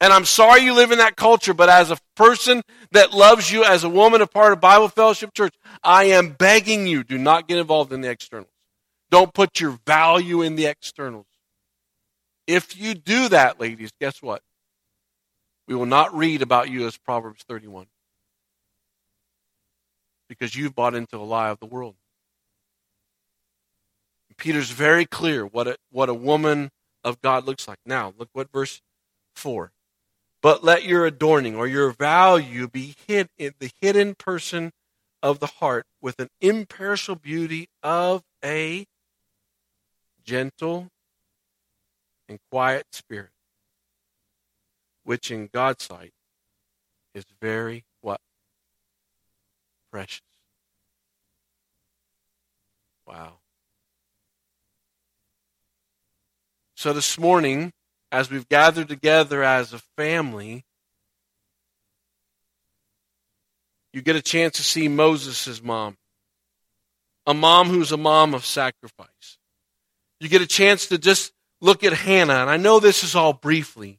And 0.00 0.12
I'm 0.12 0.24
sorry 0.24 0.62
you 0.62 0.74
live 0.74 0.90
in 0.90 0.98
that 0.98 1.16
culture, 1.16 1.52
but 1.52 1.68
as 1.68 1.90
a 1.90 1.98
person 2.16 2.62
that 2.92 3.12
loves 3.12 3.50
you, 3.50 3.64
as 3.64 3.84
a 3.84 3.88
woman, 3.88 4.22
a 4.22 4.26
part 4.26 4.52
of 4.52 4.60
Bible 4.60 4.88
Fellowship 4.88 5.34
Church, 5.34 5.54
I 5.82 6.04
am 6.04 6.30
begging 6.30 6.86
you, 6.86 7.04
do 7.04 7.18
not 7.18 7.46
get 7.46 7.58
involved 7.58 7.92
in 7.92 8.00
the 8.00 8.10
externals. 8.10 8.50
Don't 9.10 9.34
put 9.34 9.60
your 9.60 9.78
value 9.86 10.42
in 10.42 10.56
the 10.56 10.66
externals. 10.66 11.26
If 12.48 12.80
you 12.80 12.94
do 12.94 13.28
that, 13.28 13.60
ladies, 13.60 13.90
guess 14.00 14.22
what? 14.22 14.42
We 15.68 15.74
will 15.74 15.86
not 15.86 16.16
read 16.16 16.40
about 16.40 16.70
you 16.70 16.86
as 16.86 16.96
Proverbs 16.96 17.44
31. 17.46 17.86
Because 20.30 20.56
you've 20.56 20.74
bought 20.74 20.94
into 20.94 21.18
a 21.18 21.24
lie 21.24 21.50
of 21.50 21.60
the 21.60 21.66
world. 21.66 21.94
Peter's 24.38 24.70
very 24.70 25.04
clear 25.04 25.44
what 25.44 25.68
a, 25.68 25.76
what 25.90 26.08
a 26.08 26.14
woman 26.14 26.70
of 27.04 27.20
God 27.20 27.44
looks 27.44 27.68
like. 27.68 27.78
Now, 27.84 28.14
look 28.16 28.30
what 28.32 28.50
verse 28.50 28.80
4. 29.34 29.72
But 30.40 30.64
let 30.64 30.84
your 30.84 31.04
adorning 31.04 31.54
or 31.54 31.66
your 31.66 31.90
value 31.90 32.66
be 32.66 32.94
hid 33.06 33.28
in 33.36 33.52
the 33.58 33.70
hidden 33.80 34.14
person 34.14 34.72
of 35.22 35.40
the 35.40 35.46
heart 35.46 35.84
with 36.00 36.18
an 36.18 36.30
imperishable 36.40 37.20
beauty 37.20 37.68
of 37.82 38.22
a 38.42 38.86
gentle 40.24 40.88
and 42.28 42.38
quiet 42.50 42.86
spirit, 42.92 43.30
which 45.04 45.30
in 45.30 45.48
God's 45.52 45.84
sight 45.84 46.12
is 47.14 47.24
very 47.40 47.84
what? 48.00 48.20
Precious. 49.90 50.20
Wow. 53.06 53.38
So 56.76 56.92
this 56.92 57.18
morning, 57.18 57.72
as 58.12 58.30
we've 58.30 58.48
gathered 58.48 58.88
together 58.88 59.42
as 59.42 59.72
a 59.72 59.78
family, 59.96 60.64
you 63.92 64.02
get 64.02 64.16
a 64.16 64.22
chance 64.22 64.56
to 64.56 64.62
see 64.62 64.86
Moses' 64.86 65.62
mom. 65.62 65.96
A 67.26 67.34
mom 67.34 67.68
who's 67.68 67.92
a 67.92 67.96
mom 67.96 68.32
of 68.32 68.44
sacrifice. 68.46 69.38
You 70.20 70.28
get 70.28 70.42
a 70.42 70.46
chance 70.46 70.86
to 70.86 70.98
just 70.98 71.32
look 71.60 71.84
at 71.84 71.92
Hannah, 71.92 72.34
and 72.34 72.50
I 72.50 72.56
know 72.56 72.80
this 72.80 73.04
is 73.04 73.14
all 73.14 73.32
briefly, 73.32 73.98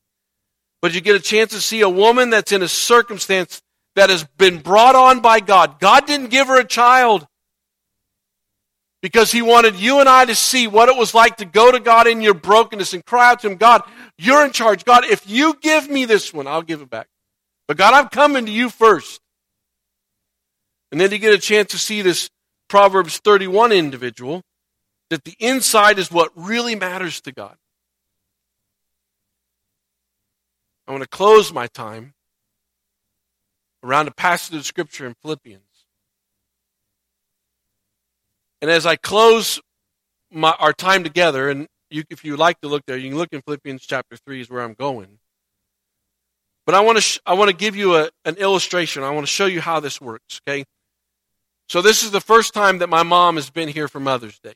but 0.81 0.93
you 0.93 1.01
get 1.01 1.15
a 1.15 1.19
chance 1.19 1.51
to 1.51 1.61
see 1.61 1.81
a 1.81 1.89
woman 1.89 2.29
that's 2.29 2.51
in 2.51 2.63
a 2.63 2.67
circumstance 2.67 3.61
that 3.95 4.09
has 4.09 4.23
been 4.37 4.59
brought 4.59 4.95
on 4.95 5.19
by 5.19 5.39
God. 5.39 5.79
God 5.79 6.05
didn't 6.05 6.29
give 6.29 6.47
her 6.47 6.59
a 6.59 6.65
child 6.65 7.27
because 9.01 9.31
he 9.31 9.41
wanted 9.41 9.75
you 9.75 9.99
and 9.99 10.09
I 10.09 10.25
to 10.25 10.35
see 10.35 10.67
what 10.67 10.89
it 10.89 10.97
was 10.97 11.13
like 11.13 11.37
to 11.37 11.45
go 11.45 11.71
to 11.71 11.79
God 11.79 12.07
in 12.07 12.21
your 12.21 12.33
brokenness 12.33 12.93
and 12.93 13.05
cry 13.05 13.31
out 13.31 13.41
to 13.41 13.49
him, 13.49 13.57
God, 13.57 13.81
you're 14.17 14.45
in 14.45 14.51
charge. 14.51 14.83
God, 14.85 15.05
if 15.05 15.29
you 15.29 15.55
give 15.61 15.89
me 15.89 16.05
this 16.05 16.33
one, 16.33 16.47
I'll 16.47 16.61
give 16.61 16.81
it 16.81 16.89
back. 16.89 17.07
But 17.67 17.77
God, 17.77 17.93
I'm 17.93 18.09
coming 18.09 18.45
to 18.45 18.51
you 18.51 18.69
first. 18.69 19.21
And 20.91 20.99
then 20.99 21.11
you 21.11 21.17
get 21.17 21.33
a 21.33 21.37
chance 21.37 21.71
to 21.71 21.77
see 21.77 22.01
this 22.01 22.29
Proverbs 22.67 23.19
31 23.19 23.71
individual 23.71 24.43
that 25.09 25.23
the 25.23 25.35
inside 25.39 25.99
is 25.99 26.11
what 26.11 26.31
really 26.35 26.75
matters 26.75 27.21
to 27.21 27.31
God. 27.31 27.55
I 30.87 30.91
want 30.91 31.03
to 31.03 31.09
close 31.09 31.53
my 31.53 31.67
time 31.67 32.13
around 33.83 34.07
a 34.07 34.11
passage 34.11 34.55
of 34.55 34.65
scripture 34.65 35.05
in 35.05 35.13
Philippians. 35.21 35.63
And 38.61 38.69
as 38.69 38.85
I 38.85 38.95
close 38.95 39.61
my, 40.31 40.51
our 40.59 40.73
time 40.73 41.03
together, 41.03 41.49
and 41.49 41.67
you, 41.89 42.03
if 42.09 42.25
you 42.25 42.35
like 42.35 42.59
to 42.61 42.67
look 42.67 42.85
there, 42.85 42.97
you 42.97 43.09
can 43.09 43.17
look 43.17 43.29
in 43.31 43.41
Philippians 43.41 43.83
chapter 43.85 44.17
3 44.17 44.41
is 44.41 44.49
where 44.49 44.61
I'm 44.61 44.73
going. 44.73 45.19
But 46.65 46.75
I 46.75 46.81
want 46.81 46.97
to, 46.97 47.01
sh- 47.01 47.19
I 47.25 47.33
want 47.33 47.49
to 47.49 47.55
give 47.55 47.75
you 47.75 47.95
a, 47.95 48.09
an 48.25 48.35
illustration. 48.35 49.03
I 49.03 49.11
want 49.11 49.25
to 49.25 49.31
show 49.31 49.45
you 49.45 49.61
how 49.61 49.79
this 49.79 50.01
works, 50.01 50.41
okay? 50.47 50.65
So 51.67 51.81
this 51.81 52.03
is 52.03 52.11
the 52.11 52.21
first 52.21 52.53
time 52.53 52.79
that 52.79 52.89
my 52.89 53.03
mom 53.03 53.35
has 53.35 53.49
been 53.49 53.69
here 53.69 53.87
for 53.87 53.99
Mother's 53.99 54.39
Day. 54.39 54.53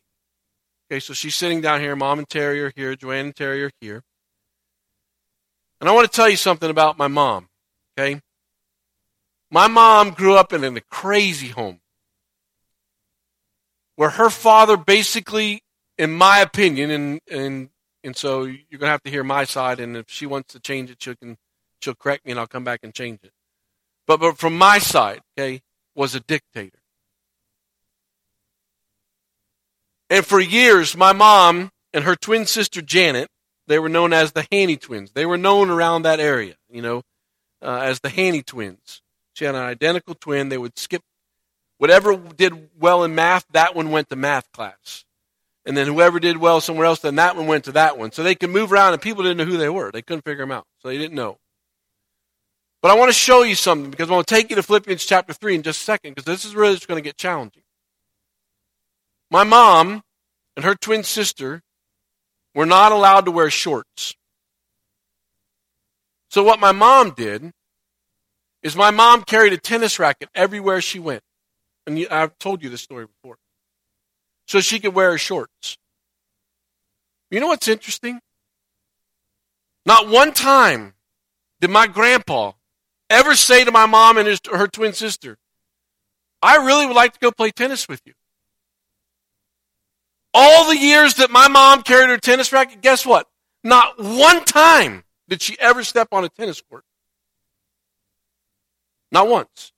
Okay, 0.91 0.99
so 0.99 1.13
she's 1.13 1.35
sitting 1.35 1.61
down 1.61 1.79
here. 1.79 1.95
Mom 1.95 2.19
and 2.19 2.29
Terry 2.29 2.61
are 2.61 2.73
here. 2.75 2.95
Joanne 2.95 3.27
and 3.27 3.35
Terry 3.35 3.63
are 3.63 3.71
here. 3.81 4.03
And 5.79 5.89
I 5.89 5.93
want 5.93 6.09
to 6.09 6.15
tell 6.15 6.29
you 6.29 6.37
something 6.37 6.69
about 6.69 6.97
my 6.97 7.07
mom, 7.07 7.49
okay? 7.97 8.21
My 9.51 9.67
mom 9.67 10.11
grew 10.11 10.35
up 10.35 10.53
in 10.53 10.63
a 10.63 10.81
crazy 10.81 11.49
home 11.49 11.81
where 13.95 14.11
her 14.11 14.29
father 14.29 14.77
basically, 14.77 15.61
in 15.97 16.11
my 16.11 16.39
opinion, 16.39 16.89
and 16.89 17.19
and 17.29 17.69
and 18.03 18.15
so 18.15 18.43
you're 18.43 18.79
gonna 18.79 18.91
have 18.91 19.03
to 19.03 19.11
hear 19.11 19.23
my 19.23 19.43
side, 19.43 19.79
and 19.79 19.95
if 19.97 20.05
she 20.07 20.25
wants 20.25 20.53
to 20.53 20.59
change 20.59 20.89
it, 20.89 21.01
she 21.01 21.15
can 21.15 21.37
she'll 21.81 21.95
correct 21.95 22.25
me, 22.25 22.31
and 22.31 22.39
I'll 22.39 22.47
come 22.47 22.63
back 22.63 22.79
and 22.83 22.93
change 22.93 23.19
it. 23.23 23.31
But 24.07 24.19
but 24.19 24.37
from 24.37 24.57
my 24.57 24.79
side, 24.79 25.21
okay, 25.37 25.61
was 25.95 26.15
a 26.15 26.19
dictator. 26.19 26.79
And 30.13 30.23
for 30.23 30.39
years, 30.39 30.95
my 30.95 31.11
mom 31.11 31.71
and 31.91 32.03
her 32.03 32.15
twin 32.15 32.45
sister 32.45 32.83
Janet, 32.83 33.29
they 33.65 33.79
were 33.79 33.89
known 33.89 34.13
as 34.13 34.33
the 34.33 34.45
Haney 34.51 34.77
twins. 34.77 35.13
They 35.13 35.25
were 35.25 35.39
known 35.39 35.71
around 35.71 36.03
that 36.03 36.19
area, 36.19 36.53
you 36.69 36.83
know, 36.83 37.01
uh, 37.63 37.79
as 37.79 37.99
the 37.99 38.09
Haney 38.09 38.43
twins. 38.43 39.01
She 39.33 39.45
had 39.45 39.55
an 39.55 39.63
identical 39.63 40.13
twin. 40.13 40.49
They 40.49 40.59
would 40.59 40.77
skip 40.77 41.01
Whatever 41.79 42.15
did 42.15 42.69
well 42.79 43.03
in 43.03 43.15
math, 43.15 43.45
that 43.53 43.75
one 43.75 43.89
went 43.89 44.09
to 44.09 44.15
math 44.15 44.51
class. 44.51 45.03
And 45.65 45.75
then 45.75 45.87
whoever 45.87 46.19
did 46.19 46.37
well 46.37 46.61
somewhere 46.61 46.85
else, 46.85 46.99
then 46.99 47.15
that 47.15 47.35
one 47.35 47.47
went 47.47 47.65
to 47.65 47.71
that 47.71 47.97
one. 47.97 48.11
So 48.11 48.21
they 48.21 48.35
could 48.35 48.51
move 48.51 48.71
around 48.71 48.93
and 48.93 49.01
people 49.01 49.23
didn't 49.23 49.37
know 49.37 49.45
who 49.45 49.57
they 49.57 49.67
were. 49.67 49.91
They 49.91 50.03
couldn't 50.03 50.25
figure 50.25 50.43
them 50.43 50.51
out. 50.51 50.67
So 50.77 50.89
they 50.89 50.99
didn't 50.99 51.15
know. 51.15 51.39
But 52.83 52.91
I 52.91 52.93
want 52.93 53.09
to 53.09 53.17
show 53.17 53.41
you 53.41 53.55
something 53.55 53.89
because 53.89 54.11
I 54.11 54.13
want 54.13 54.27
to 54.27 54.35
take 54.35 54.51
you 54.51 54.57
to 54.57 54.61
Philippians 54.61 55.03
chapter 55.03 55.33
3 55.33 55.55
in 55.55 55.63
just 55.63 55.81
a 55.81 55.83
second 55.83 56.11
because 56.11 56.25
this 56.25 56.45
is 56.45 56.53
really 56.53 56.75
just 56.75 56.87
going 56.87 57.01
to 57.01 57.03
get 57.03 57.17
challenging. 57.17 57.62
My 59.33 59.43
mom 59.43 60.03
and 60.55 60.63
her 60.63 60.75
twin 60.75 61.03
sister 61.03 61.63
were 62.53 62.67
not 62.67 62.91
allowed 62.91 63.25
to 63.25 63.31
wear 63.31 63.49
shorts. 63.49 64.13
So 66.29 66.43
what 66.43 66.59
my 66.59 66.71
mom 66.71 67.15
did 67.17 67.51
is 68.61 68.75
my 68.75 68.91
mom 68.91 69.23
carried 69.23 69.51
a 69.51 69.57
tennis 69.57 69.97
racket 69.97 70.29
everywhere 70.35 70.81
she 70.81 70.99
went. 70.99 71.23
And 71.87 72.07
I've 72.11 72.37
told 72.37 72.61
you 72.61 72.69
this 72.69 72.83
story 72.83 73.07
before. 73.07 73.37
So 74.47 74.61
she 74.61 74.79
could 74.79 74.93
wear 74.93 75.09
her 75.09 75.17
shorts. 75.17 75.79
You 77.31 77.39
know 77.39 77.47
what's 77.47 77.67
interesting? 77.67 78.19
Not 79.83 80.09
one 80.09 80.33
time 80.33 80.93
did 81.59 81.71
my 81.71 81.87
grandpa 81.87 82.51
ever 83.09 83.33
say 83.33 83.65
to 83.65 83.71
my 83.71 83.87
mom 83.87 84.19
and 84.19 84.27
his, 84.27 84.41
her 84.51 84.67
twin 84.67 84.93
sister, 84.93 85.37
I 86.43 86.57
really 86.57 86.85
would 86.85 86.95
like 86.95 87.13
to 87.13 87.19
go 87.19 87.31
play 87.31 87.49
tennis 87.49 87.87
with 87.89 88.03
you. 88.05 88.13
All 90.33 90.67
the 90.67 90.77
years 90.77 91.15
that 91.15 91.29
my 91.29 91.47
mom 91.47 91.83
carried 91.83 92.09
her 92.09 92.17
tennis 92.17 92.51
racket, 92.51 92.81
guess 92.81 93.05
what? 93.05 93.27
Not 93.63 93.99
one 93.99 94.43
time 94.45 95.03
did 95.29 95.41
she 95.41 95.57
ever 95.59 95.83
step 95.83 96.09
on 96.11 96.23
a 96.23 96.29
tennis 96.29 96.61
court. 96.61 96.83
Not 99.11 99.27
once 99.27 99.71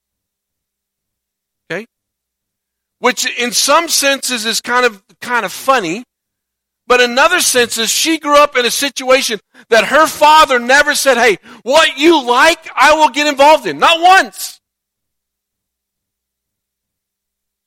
Okay? 1.70 1.86
which 3.00 3.28
in 3.38 3.52
some 3.52 3.90
senses 3.90 4.46
is 4.46 4.62
kind 4.62 4.86
of 4.86 5.04
kind 5.20 5.46
of 5.46 5.52
funny, 5.52 6.04
but 6.88 7.02
in 7.02 7.18
other 7.20 7.42
senses 7.42 7.90
she 7.90 8.18
grew 8.18 8.38
up 8.38 8.56
in 8.56 8.66
a 8.66 8.72
situation 8.72 9.40
that 9.70 9.86
her 9.86 10.08
father 10.08 10.60
never 10.60 10.96
said, 10.96 11.18
"Hey, 11.18 11.38
what 11.64 11.98
you 11.98 12.24
like, 12.24 12.70
I 12.76 12.94
will 12.94 13.10
get 13.10 13.28
involved 13.28 13.66
in." 13.66 13.78
Not 13.78 14.00
once. 14.00 14.62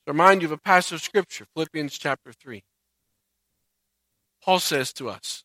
remind 0.07 0.41
you 0.41 0.47
of 0.47 0.51
a 0.51 0.57
passage 0.57 0.93
of 0.93 1.01
scripture, 1.03 1.45
Philippians 1.53 1.95
chapter 1.99 2.33
3. 2.33 2.63
Paul 4.43 4.59
says 4.59 4.93
to 4.93 5.09
us, 5.09 5.43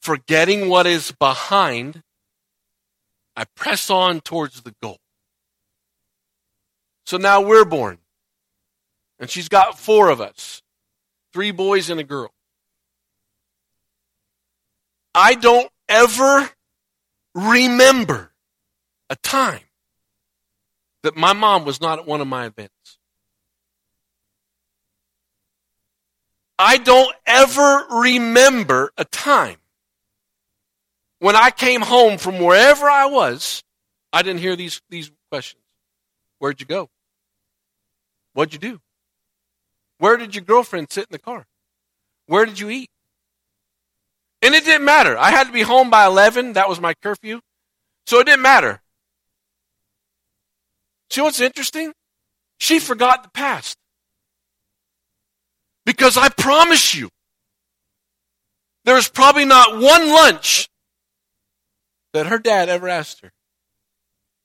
forgetting 0.00 0.68
what 0.68 0.86
is 0.86 1.12
behind, 1.12 2.02
I 3.36 3.44
press 3.44 3.90
on 3.90 4.20
towards 4.20 4.62
the 4.62 4.74
goal. 4.82 4.98
So 7.06 7.16
now 7.16 7.40
we're 7.40 7.64
born. 7.64 7.98
And 9.18 9.30
she's 9.30 9.48
got 9.48 9.78
four 9.78 10.10
of 10.10 10.20
us 10.20 10.62
three 11.32 11.50
boys 11.50 11.90
and 11.90 12.00
a 12.00 12.04
girl. 12.04 12.32
I 15.14 15.34
don't 15.34 15.70
ever 15.88 16.50
remember 17.34 18.32
a 19.10 19.16
time 19.16 19.60
that 21.02 21.16
my 21.16 21.32
mom 21.32 21.64
was 21.64 21.80
not 21.80 21.98
at 21.98 22.06
one 22.06 22.20
of 22.20 22.26
my 22.26 22.46
events. 22.46 22.72
I 26.58 26.78
don't 26.78 27.14
ever 27.26 27.86
remember 27.90 28.90
a 28.96 29.04
time 29.04 29.58
when 31.20 31.36
I 31.36 31.50
came 31.50 31.82
home 31.82 32.18
from 32.18 32.38
wherever 32.38 32.88
I 32.88 33.06
was, 33.06 33.62
I 34.12 34.22
didn't 34.22 34.40
hear 34.40 34.56
these, 34.56 34.80
these 34.88 35.10
questions. 35.30 35.62
Where'd 36.38 36.60
you 36.60 36.66
go? 36.66 36.88
What'd 38.32 38.52
you 38.52 38.58
do? 38.58 38.80
Where 39.98 40.16
did 40.16 40.34
your 40.34 40.44
girlfriend 40.44 40.90
sit 40.90 41.04
in 41.04 41.12
the 41.12 41.18
car? 41.18 41.46
Where 42.26 42.46
did 42.46 42.60
you 42.60 42.70
eat? 42.70 42.90
And 44.42 44.54
it 44.54 44.64
didn't 44.64 44.84
matter. 44.84 45.18
I 45.18 45.30
had 45.30 45.48
to 45.48 45.52
be 45.52 45.62
home 45.62 45.90
by 45.90 46.06
11. 46.06 46.52
That 46.52 46.68
was 46.68 46.80
my 46.80 46.94
curfew. 46.94 47.40
So 48.06 48.20
it 48.20 48.26
didn't 48.26 48.42
matter. 48.42 48.80
See 51.10 51.20
what's 51.20 51.40
interesting? 51.40 51.92
She 52.58 52.78
forgot 52.78 53.24
the 53.24 53.30
past. 53.30 53.76
Because 55.88 56.18
I 56.18 56.28
promise 56.28 56.94
you, 56.94 57.08
there's 58.84 59.08
probably 59.08 59.46
not 59.46 59.80
one 59.80 60.10
lunch 60.10 60.68
that 62.12 62.26
her 62.26 62.38
dad 62.38 62.68
ever 62.68 62.86
asked 62.86 63.22
her. 63.22 63.32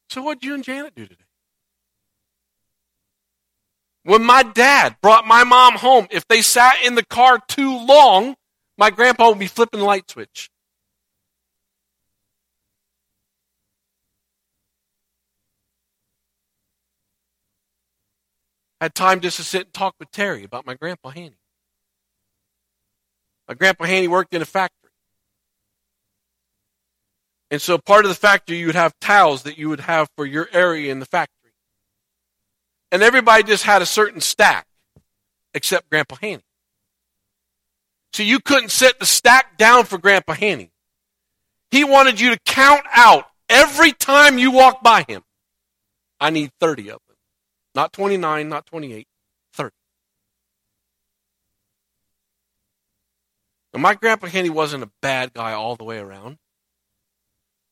So 0.07 0.21
what'd 0.21 0.45
you 0.45 0.53
and 0.53 0.63
Janet 0.63 0.95
do 0.95 1.05
today? 1.05 1.25
When 4.03 4.23
my 4.23 4.43
dad 4.43 4.95
brought 5.01 5.27
my 5.27 5.43
mom 5.43 5.73
home, 5.73 6.07
if 6.11 6.25
they 6.29 6.41
sat 6.41 6.77
in 6.81 6.95
the 6.95 7.03
car 7.03 7.39
too 7.45 7.77
long, 7.77 8.37
my 8.77 8.89
grandpa 8.89 9.27
would 9.27 9.39
be 9.39 9.47
flipping 9.47 9.81
the 9.81 9.85
light 9.85 10.09
switch. 10.09 10.49
Had 18.83 18.95
time 18.95 19.21
just 19.21 19.37
to 19.37 19.45
sit 19.45 19.67
and 19.67 19.73
talk 19.73 19.95
with 19.97 20.11
Terry 20.11 20.43
about 20.43 20.65
my 20.65 20.73
grandpa 20.73 21.07
Hanny. 21.07 21.37
My 23.47 23.53
grandpa 23.53 23.85
Hanny 23.85 24.09
worked 24.09 24.33
in 24.33 24.41
a 24.41 24.45
factory. 24.45 24.89
And 27.49 27.61
so 27.61 27.77
part 27.77 28.03
of 28.03 28.09
the 28.09 28.15
factory, 28.15 28.57
you 28.57 28.65
would 28.65 28.75
have 28.75 28.93
towels 28.99 29.43
that 29.43 29.57
you 29.57 29.69
would 29.69 29.79
have 29.79 30.09
for 30.17 30.25
your 30.25 30.49
area 30.51 30.91
in 30.91 30.99
the 30.99 31.05
factory. 31.05 31.53
And 32.91 33.01
everybody 33.01 33.43
just 33.43 33.63
had 33.63 33.81
a 33.81 33.85
certain 33.85 34.19
stack, 34.19 34.67
except 35.53 35.89
Grandpa 35.89 36.17
Hanny. 36.21 36.43
So 38.11 38.23
you 38.23 38.41
couldn't 38.41 38.71
set 38.71 38.99
the 38.99 39.05
stack 39.05 39.57
down 39.57 39.85
for 39.85 39.97
Grandpa 39.97 40.33
Hanny. 40.33 40.73
He 41.71 41.85
wanted 41.85 42.19
you 42.19 42.31
to 42.31 42.39
count 42.45 42.83
out 42.93 43.27
every 43.47 43.93
time 43.93 44.37
you 44.37 44.51
walked 44.51 44.83
by 44.83 45.05
him. 45.07 45.23
I 46.19 46.31
need 46.31 46.51
30 46.59 46.89
of 46.91 46.99
them. 47.07 47.12
Not 47.75 47.93
29, 47.93 48.49
not 48.49 48.65
28, 48.65 49.07
30. 49.53 49.75
Now, 53.73 53.79
my 53.79 53.95
Grandpa 53.95 54.27
Hanny 54.27 54.49
wasn't 54.49 54.83
a 54.83 54.91
bad 55.01 55.33
guy 55.33 55.53
all 55.53 55.75
the 55.75 55.83
way 55.83 55.97
around. 55.97 56.37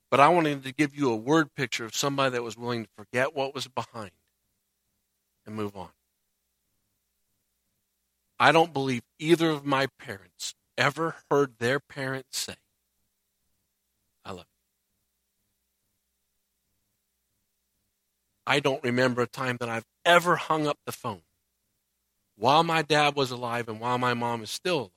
But 0.10 0.20
I 0.20 0.28
wanted 0.28 0.64
to 0.64 0.74
give 0.74 0.94
you 0.94 1.10
a 1.10 1.16
word 1.16 1.56
picture 1.56 1.86
of 1.86 1.96
somebody 1.96 2.32
that 2.32 2.44
was 2.44 2.58
willing 2.58 2.84
to 2.84 2.90
forget 2.98 3.34
what 3.34 3.56
was 3.56 3.68
behind 3.68 4.12
and 5.46 5.56
move 5.56 5.78
on. 5.78 5.90
I 8.38 8.52
don't 8.52 8.74
believe 8.74 9.04
either 9.20 9.50
of 9.50 9.66
my 9.66 9.88
parents 10.00 10.54
ever 10.78 11.16
heard 11.30 11.60
their 11.60 11.80
parents 11.80 12.38
say, 12.40 12.56
I 14.26 14.32
love 14.32 14.46
you. 14.50 14.51
I 18.52 18.60
don't 18.60 18.84
remember 18.84 19.22
a 19.22 19.28
time 19.28 19.56
that 19.62 19.70
I've 19.70 19.86
ever 20.04 20.36
hung 20.36 20.68
up 20.68 20.78
the 20.86 20.92
phone 20.92 21.22
while 22.36 22.66
my 22.66 22.82
dad 22.82 23.16
was 23.16 23.32
alive 23.32 23.70
and 23.70 23.80
while 23.80 23.98
my 23.98 24.14
mom 24.14 24.44
is 24.44 24.52
still 24.52 24.78
alive. 24.78 24.92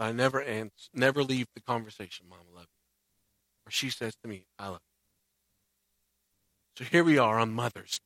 I 0.00 0.10
never 0.10 0.42
answer, 0.42 0.90
never 0.92 1.22
leave 1.22 1.46
the 1.54 1.60
conversation, 1.60 2.26
Mom, 2.28 2.40
I 2.52 2.56
love 2.56 2.66
you. 2.66 3.68
Or 3.68 3.70
she 3.70 3.88
says 3.88 4.16
to 4.24 4.28
me, 4.28 4.46
I 4.58 4.66
love 4.66 4.80
you. 6.78 6.84
So 6.84 6.90
here 6.90 7.04
we 7.04 7.18
are 7.18 7.38
on 7.38 7.52
Mother's 7.52 8.00
Day. 8.00 8.04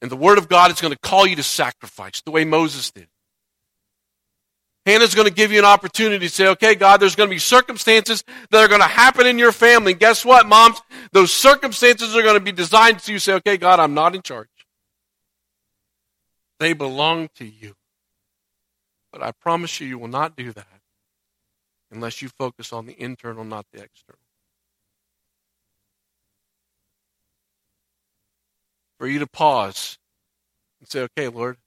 And 0.00 0.10
the 0.10 0.16
Word 0.16 0.38
of 0.38 0.48
God 0.48 0.70
is 0.70 0.80
going 0.80 0.94
to 0.94 0.98
call 0.98 1.26
you 1.26 1.36
to 1.36 1.42
sacrifice 1.42 2.22
the 2.22 2.30
way 2.30 2.46
Moses 2.46 2.90
did. 2.90 3.08
Hannah's 4.86 5.14
going 5.14 5.26
to 5.26 5.32
give 5.32 5.50
you 5.50 5.58
an 5.58 5.64
opportunity 5.64 6.26
to 6.26 6.32
say, 6.32 6.48
okay, 6.48 6.74
God, 6.74 7.00
there's 7.00 7.16
going 7.16 7.28
to 7.28 7.34
be 7.34 7.38
circumstances 7.38 8.22
that 8.50 8.62
are 8.62 8.68
going 8.68 8.80
to 8.80 8.86
happen 8.86 9.26
in 9.26 9.38
your 9.38 9.52
family. 9.52 9.94
guess 9.94 10.24
what, 10.24 10.46
moms? 10.46 10.80
Those 11.12 11.32
circumstances 11.32 12.14
are 12.14 12.22
going 12.22 12.34
to 12.34 12.40
be 12.40 12.52
designed 12.52 12.98
to 13.00 13.12
you 13.12 13.18
say, 13.18 13.34
okay, 13.34 13.56
God, 13.56 13.80
I'm 13.80 13.94
not 13.94 14.14
in 14.14 14.22
charge. 14.22 14.48
They 16.60 16.74
belong 16.74 17.30
to 17.36 17.44
you. 17.44 17.74
But 19.12 19.22
I 19.22 19.32
promise 19.32 19.80
you, 19.80 19.86
you 19.86 19.98
will 19.98 20.08
not 20.08 20.36
do 20.36 20.52
that 20.52 20.66
unless 21.90 22.20
you 22.20 22.28
focus 22.28 22.72
on 22.72 22.86
the 22.86 23.00
internal, 23.00 23.44
not 23.44 23.66
the 23.72 23.82
external. 23.82 24.18
for 28.98 29.08
you 29.08 29.18
to 29.18 29.26
pause 29.26 29.98
and 30.80 30.88
say, 30.88 31.00
okay, 31.00 31.28
Lord, 31.28 31.58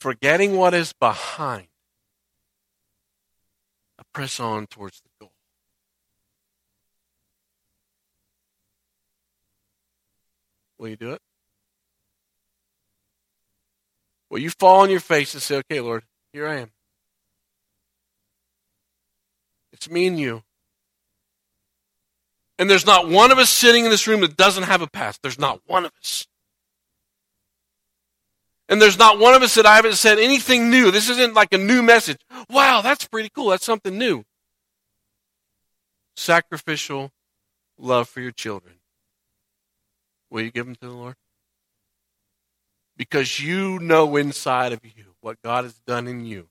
forgetting 0.00 0.56
what 0.56 0.74
is 0.74 0.92
behind, 0.92 1.66
press 4.16 4.40
on 4.40 4.66
towards 4.66 5.02
the 5.02 5.10
goal. 5.20 5.32
Will 10.78 10.88
you 10.88 10.96
do 10.96 11.10
it? 11.12 11.20
Will 14.30 14.38
you 14.38 14.48
fall 14.48 14.80
on 14.80 14.88
your 14.88 15.00
face 15.00 15.34
and 15.34 15.42
say, 15.42 15.56
okay, 15.56 15.82
Lord, 15.82 16.02
here 16.32 16.48
I 16.48 16.60
am. 16.60 16.70
It's 19.74 19.90
me 19.90 20.06
and 20.06 20.18
you. 20.18 20.42
And 22.58 22.70
there's 22.70 22.86
not 22.86 23.06
one 23.06 23.30
of 23.30 23.36
us 23.36 23.50
sitting 23.50 23.84
in 23.84 23.90
this 23.90 24.06
room 24.06 24.22
that 24.22 24.34
doesn't 24.34 24.62
have 24.62 24.80
a 24.80 24.86
past. 24.86 25.20
There's 25.20 25.38
not 25.38 25.60
one 25.66 25.84
of 25.84 25.92
us. 26.00 26.26
And 28.68 28.82
there's 28.82 28.98
not 28.98 29.18
one 29.18 29.34
of 29.34 29.42
us 29.42 29.54
that 29.54 29.66
I 29.66 29.76
haven't 29.76 29.94
said 29.94 30.18
anything 30.18 30.70
new. 30.70 30.90
This 30.90 31.08
isn't 31.08 31.34
like 31.34 31.52
a 31.52 31.58
new 31.58 31.82
message. 31.82 32.18
Wow, 32.50 32.80
that's 32.82 33.06
pretty 33.06 33.28
cool. 33.28 33.50
That's 33.50 33.64
something 33.64 33.96
new. 33.96 34.24
Sacrificial 36.16 37.12
love 37.78 38.08
for 38.08 38.20
your 38.20 38.32
children. 38.32 38.74
Will 40.30 40.42
you 40.42 40.50
give 40.50 40.66
them 40.66 40.74
to 40.76 40.88
the 40.88 40.92
Lord? 40.92 41.14
Because 42.96 43.38
you 43.38 43.78
know 43.78 44.16
inside 44.16 44.72
of 44.72 44.84
you 44.84 45.14
what 45.20 45.40
God 45.42 45.64
has 45.64 45.74
done 45.86 46.08
in 46.08 46.24
you 46.24 46.48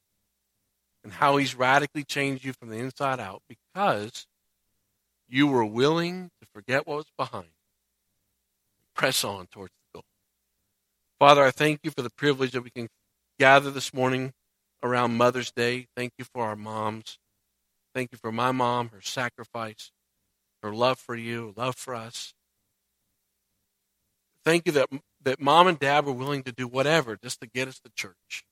and 1.03 1.11
how 1.13 1.37
He's 1.37 1.55
radically 1.55 2.03
changed 2.03 2.45
you 2.45 2.53
from 2.53 2.69
the 2.69 2.77
inside 2.77 3.19
out 3.19 3.41
because 3.49 4.27
you 5.27 5.47
were 5.47 5.65
willing 5.65 6.31
to 6.39 6.47
forget 6.53 6.87
what 6.87 6.97
was 6.97 7.11
behind, 7.17 7.49
press 8.93 9.23
on 9.23 9.47
towards. 9.47 9.73
Father, 11.25 11.43
I 11.43 11.49
thank 11.49 11.79
you 11.81 11.89
for 11.89 12.03
the 12.03 12.11
privilege 12.11 12.51
that 12.51 12.61
we 12.61 12.69
can 12.69 12.87
gather 13.39 13.71
this 13.71 13.95
morning 13.95 14.31
around 14.83 15.17
Mother's 15.17 15.51
Day. 15.51 15.87
Thank 15.95 16.11
you 16.19 16.25
for 16.31 16.43
our 16.45 16.55
moms. 16.55 17.17
Thank 17.95 18.11
you 18.11 18.19
for 18.19 18.31
my 18.31 18.51
mom, 18.51 18.89
her 18.89 19.01
sacrifice, 19.01 19.91
her 20.61 20.71
love 20.71 20.99
for 20.99 21.15
you, 21.15 21.51
love 21.57 21.77
for 21.77 21.95
us. 21.95 22.35
Thank 24.43 24.67
you 24.67 24.71
that, 24.73 24.87
that 25.23 25.41
mom 25.41 25.65
and 25.65 25.79
dad 25.79 26.05
were 26.05 26.13
willing 26.13 26.43
to 26.43 26.51
do 26.51 26.67
whatever 26.67 27.17
just 27.19 27.41
to 27.41 27.47
get 27.47 27.67
us 27.67 27.79
to 27.79 27.89
church. 27.95 28.45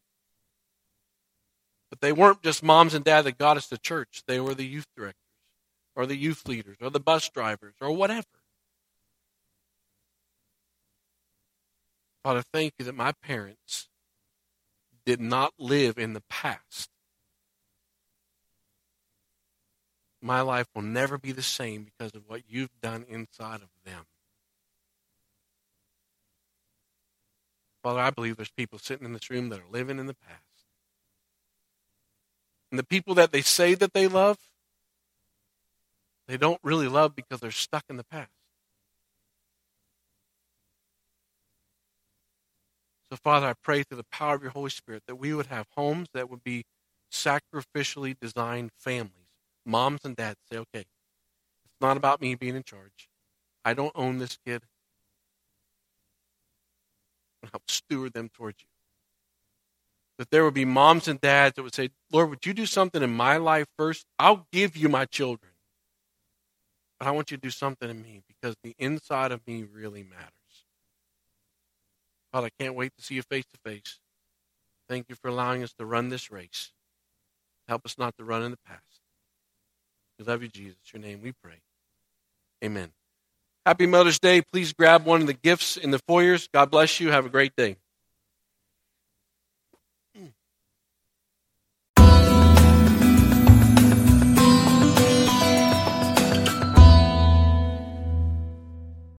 But 1.92 2.02
they 2.02 2.12
weren't 2.12 2.42
just 2.42 2.64
moms 2.64 2.96
and 2.96 3.06
dad 3.06 3.26
that 3.26 3.38
got 3.38 3.56
us 3.56 3.68
to 3.68 3.78
church, 3.78 4.24
they 4.26 4.40
were 4.40 4.56
the 4.56 4.66
youth 4.66 4.88
directors 4.98 5.20
or 5.96 6.08
the 6.08 6.18
youth 6.18 6.48
leaders 6.48 6.78
or 6.82 6.90
the 6.90 7.00
bus 7.00 7.30
drivers 7.30 7.76
or 7.80 7.92
whatever. 7.92 8.43
Father, 12.24 12.42
thank 12.54 12.74
you 12.80 12.86
that 12.86 12.96
my 12.96 13.12
parents 13.12 13.90
did 15.06 15.20
not 15.20 15.54
live 15.60 15.98
in 15.98 16.14
the 16.14 16.24
past. 16.30 16.90
My 20.22 20.40
life 20.40 20.68
will 20.74 20.84
never 20.84 21.18
be 21.18 21.34
the 21.34 21.42
same 21.42 21.84
because 21.84 22.16
of 22.16 22.24
what 22.28 22.44
you've 22.48 22.80
done 22.82 23.06
inside 23.10 23.62
of 23.62 23.68
them. 23.86 24.06
Father, 27.84 28.00
I 28.00 28.12
believe 28.12 28.38
there's 28.38 28.50
people 28.50 28.80
sitting 28.80 29.06
in 29.06 29.12
this 29.12 29.30
room 29.30 29.50
that 29.50 29.60
are 29.60 29.70
living 29.70 30.00
in 30.00 30.06
the 30.06 30.14
past. 30.14 30.40
And 32.72 32.80
the 32.80 32.86
people 32.86 33.16
that 33.16 33.34
they 33.34 33.42
say 33.42 33.76
that 33.76 33.92
they 33.92 34.08
love, 34.08 34.38
they 36.30 36.38
don't 36.38 36.62
really 36.64 36.88
love 36.88 37.18
because 37.18 37.42
they're 37.42 37.52
stuck 37.52 37.84
in 37.90 37.98
the 37.98 38.06
past. 38.06 38.32
So, 43.14 43.18
Father, 43.18 43.46
I 43.46 43.54
pray 43.54 43.84
through 43.84 43.98
the 43.98 44.06
power 44.12 44.34
of 44.34 44.42
your 44.42 44.50
Holy 44.50 44.72
Spirit 44.72 45.04
that 45.06 45.18
we 45.18 45.36
would 45.36 45.46
have 45.46 45.68
homes 45.78 46.08
that 46.16 46.32
would 46.32 46.44
be 46.44 46.64
sacrificially 47.12 48.16
designed 48.20 48.72
families. 48.76 49.30
Moms 49.68 50.00
and 50.04 50.16
dads 50.16 50.40
say, 50.52 50.58
okay, 50.58 50.80
it's 50.80 51.80
not 51.80 51.96
about 51.96 52.22
me 52.22 52.34
being 52.34 52.56
in 52.56 52.64
charge. 52.64 53.08
I 53.64 53.76
don't 53.76 53.92
own 53.94 54.18
this 54.18 54.40
kid. 54.44 54.64
And 57.44 57.52
help 57.52 57.70
steward 57.70 58.14
them 58.14 58.30
towards 58.34 58.62
you. 58.62 58.68
That 60.18 60.32
there 60.32 60.44
would 60.44 60.56
be 60.56 60.66
moms 60.66 61.08
and 61.08 61.22
dads 61.22 61.58
that 61.58 61.62
would 61.62 61.76
say, 61.76 61.90
Lord, 62.12 62.32
would 62.32 62.48
you 62.48 62.54
do 62.56 62.66
something 62.66 63.04
in 63.04 63.14
my 63.14 63.38
life 63.38 63.68
first? 63.78 64.08
I'll 64.18 64.48
give 64.52 64.76
you 64.76 64.90
my 64.90 65.06
children. 65.06 65.52
But 67.00 67.10
I 67.10 67.12
want 67.12 67.30
you 67.30 67.38
to 67.38 67.42
do 67.42 67.52
something 67.52 67.92
in 67.92 68.02
me 68.02 68.24
because 68.28 68.56
the 68.64 68.74
inside 68.80 69.32
of 69.32 69.46
me 69.46 69.66
really 69.72 70.02
matters. 70.02 70.43
Father, 72.34 72.48
I 72.48 72.64
can't 72.64 72.76
wait 72.76 72.92
to 72.98 73.04
see 73.04 73.16
you 73.16 73.22
face 73.22 73.46
to 73.54 73.60
face. 73.72 74.00
Thank 74.90 75.08
you 75.08 75.16
for 75.16 75.28
allowing 75.30 75.64
us 75.64 75.72
to 75.74 75.86
run 75.86 76.10
this 76.10 76.32
race. 76.32 76.72
Help 77.68 77.86
us 77.86 77.98
not 77.98 78.18
to 78.18 78.26
run 78.26 78.42
in 78.44 78.52
the 78.52 78.58
past. 78.66 79.02
We 80.20 80.26
love 80.26 80.42
you, 80.42 80.50
Jesus. 80.50 80.78
Your 80.92 81.02
name 81.02 81.22
we 81.24 81.32
pray. 81.44 81.62
Amen. 82.66 82.92
Happy 83.66 83.86
Mother's 83.86 84.20
Day. 84.20 84.42
Please 84.42 84.74
grab 84.74 85.06
one 85.06 85.22
of 85.22 85.28
the 85.28 85.34
gifts 85.34 85.78
in 85.78 85.92
the 85.92 86.00
foyers. 86.08 86.50
God 86.54 86.72
bless 86.72 87.00
you. 87.00 87.12
Have 87.12 87.26
a 87.26 87.30
great 87.30 87.56
day. 87.56 87.78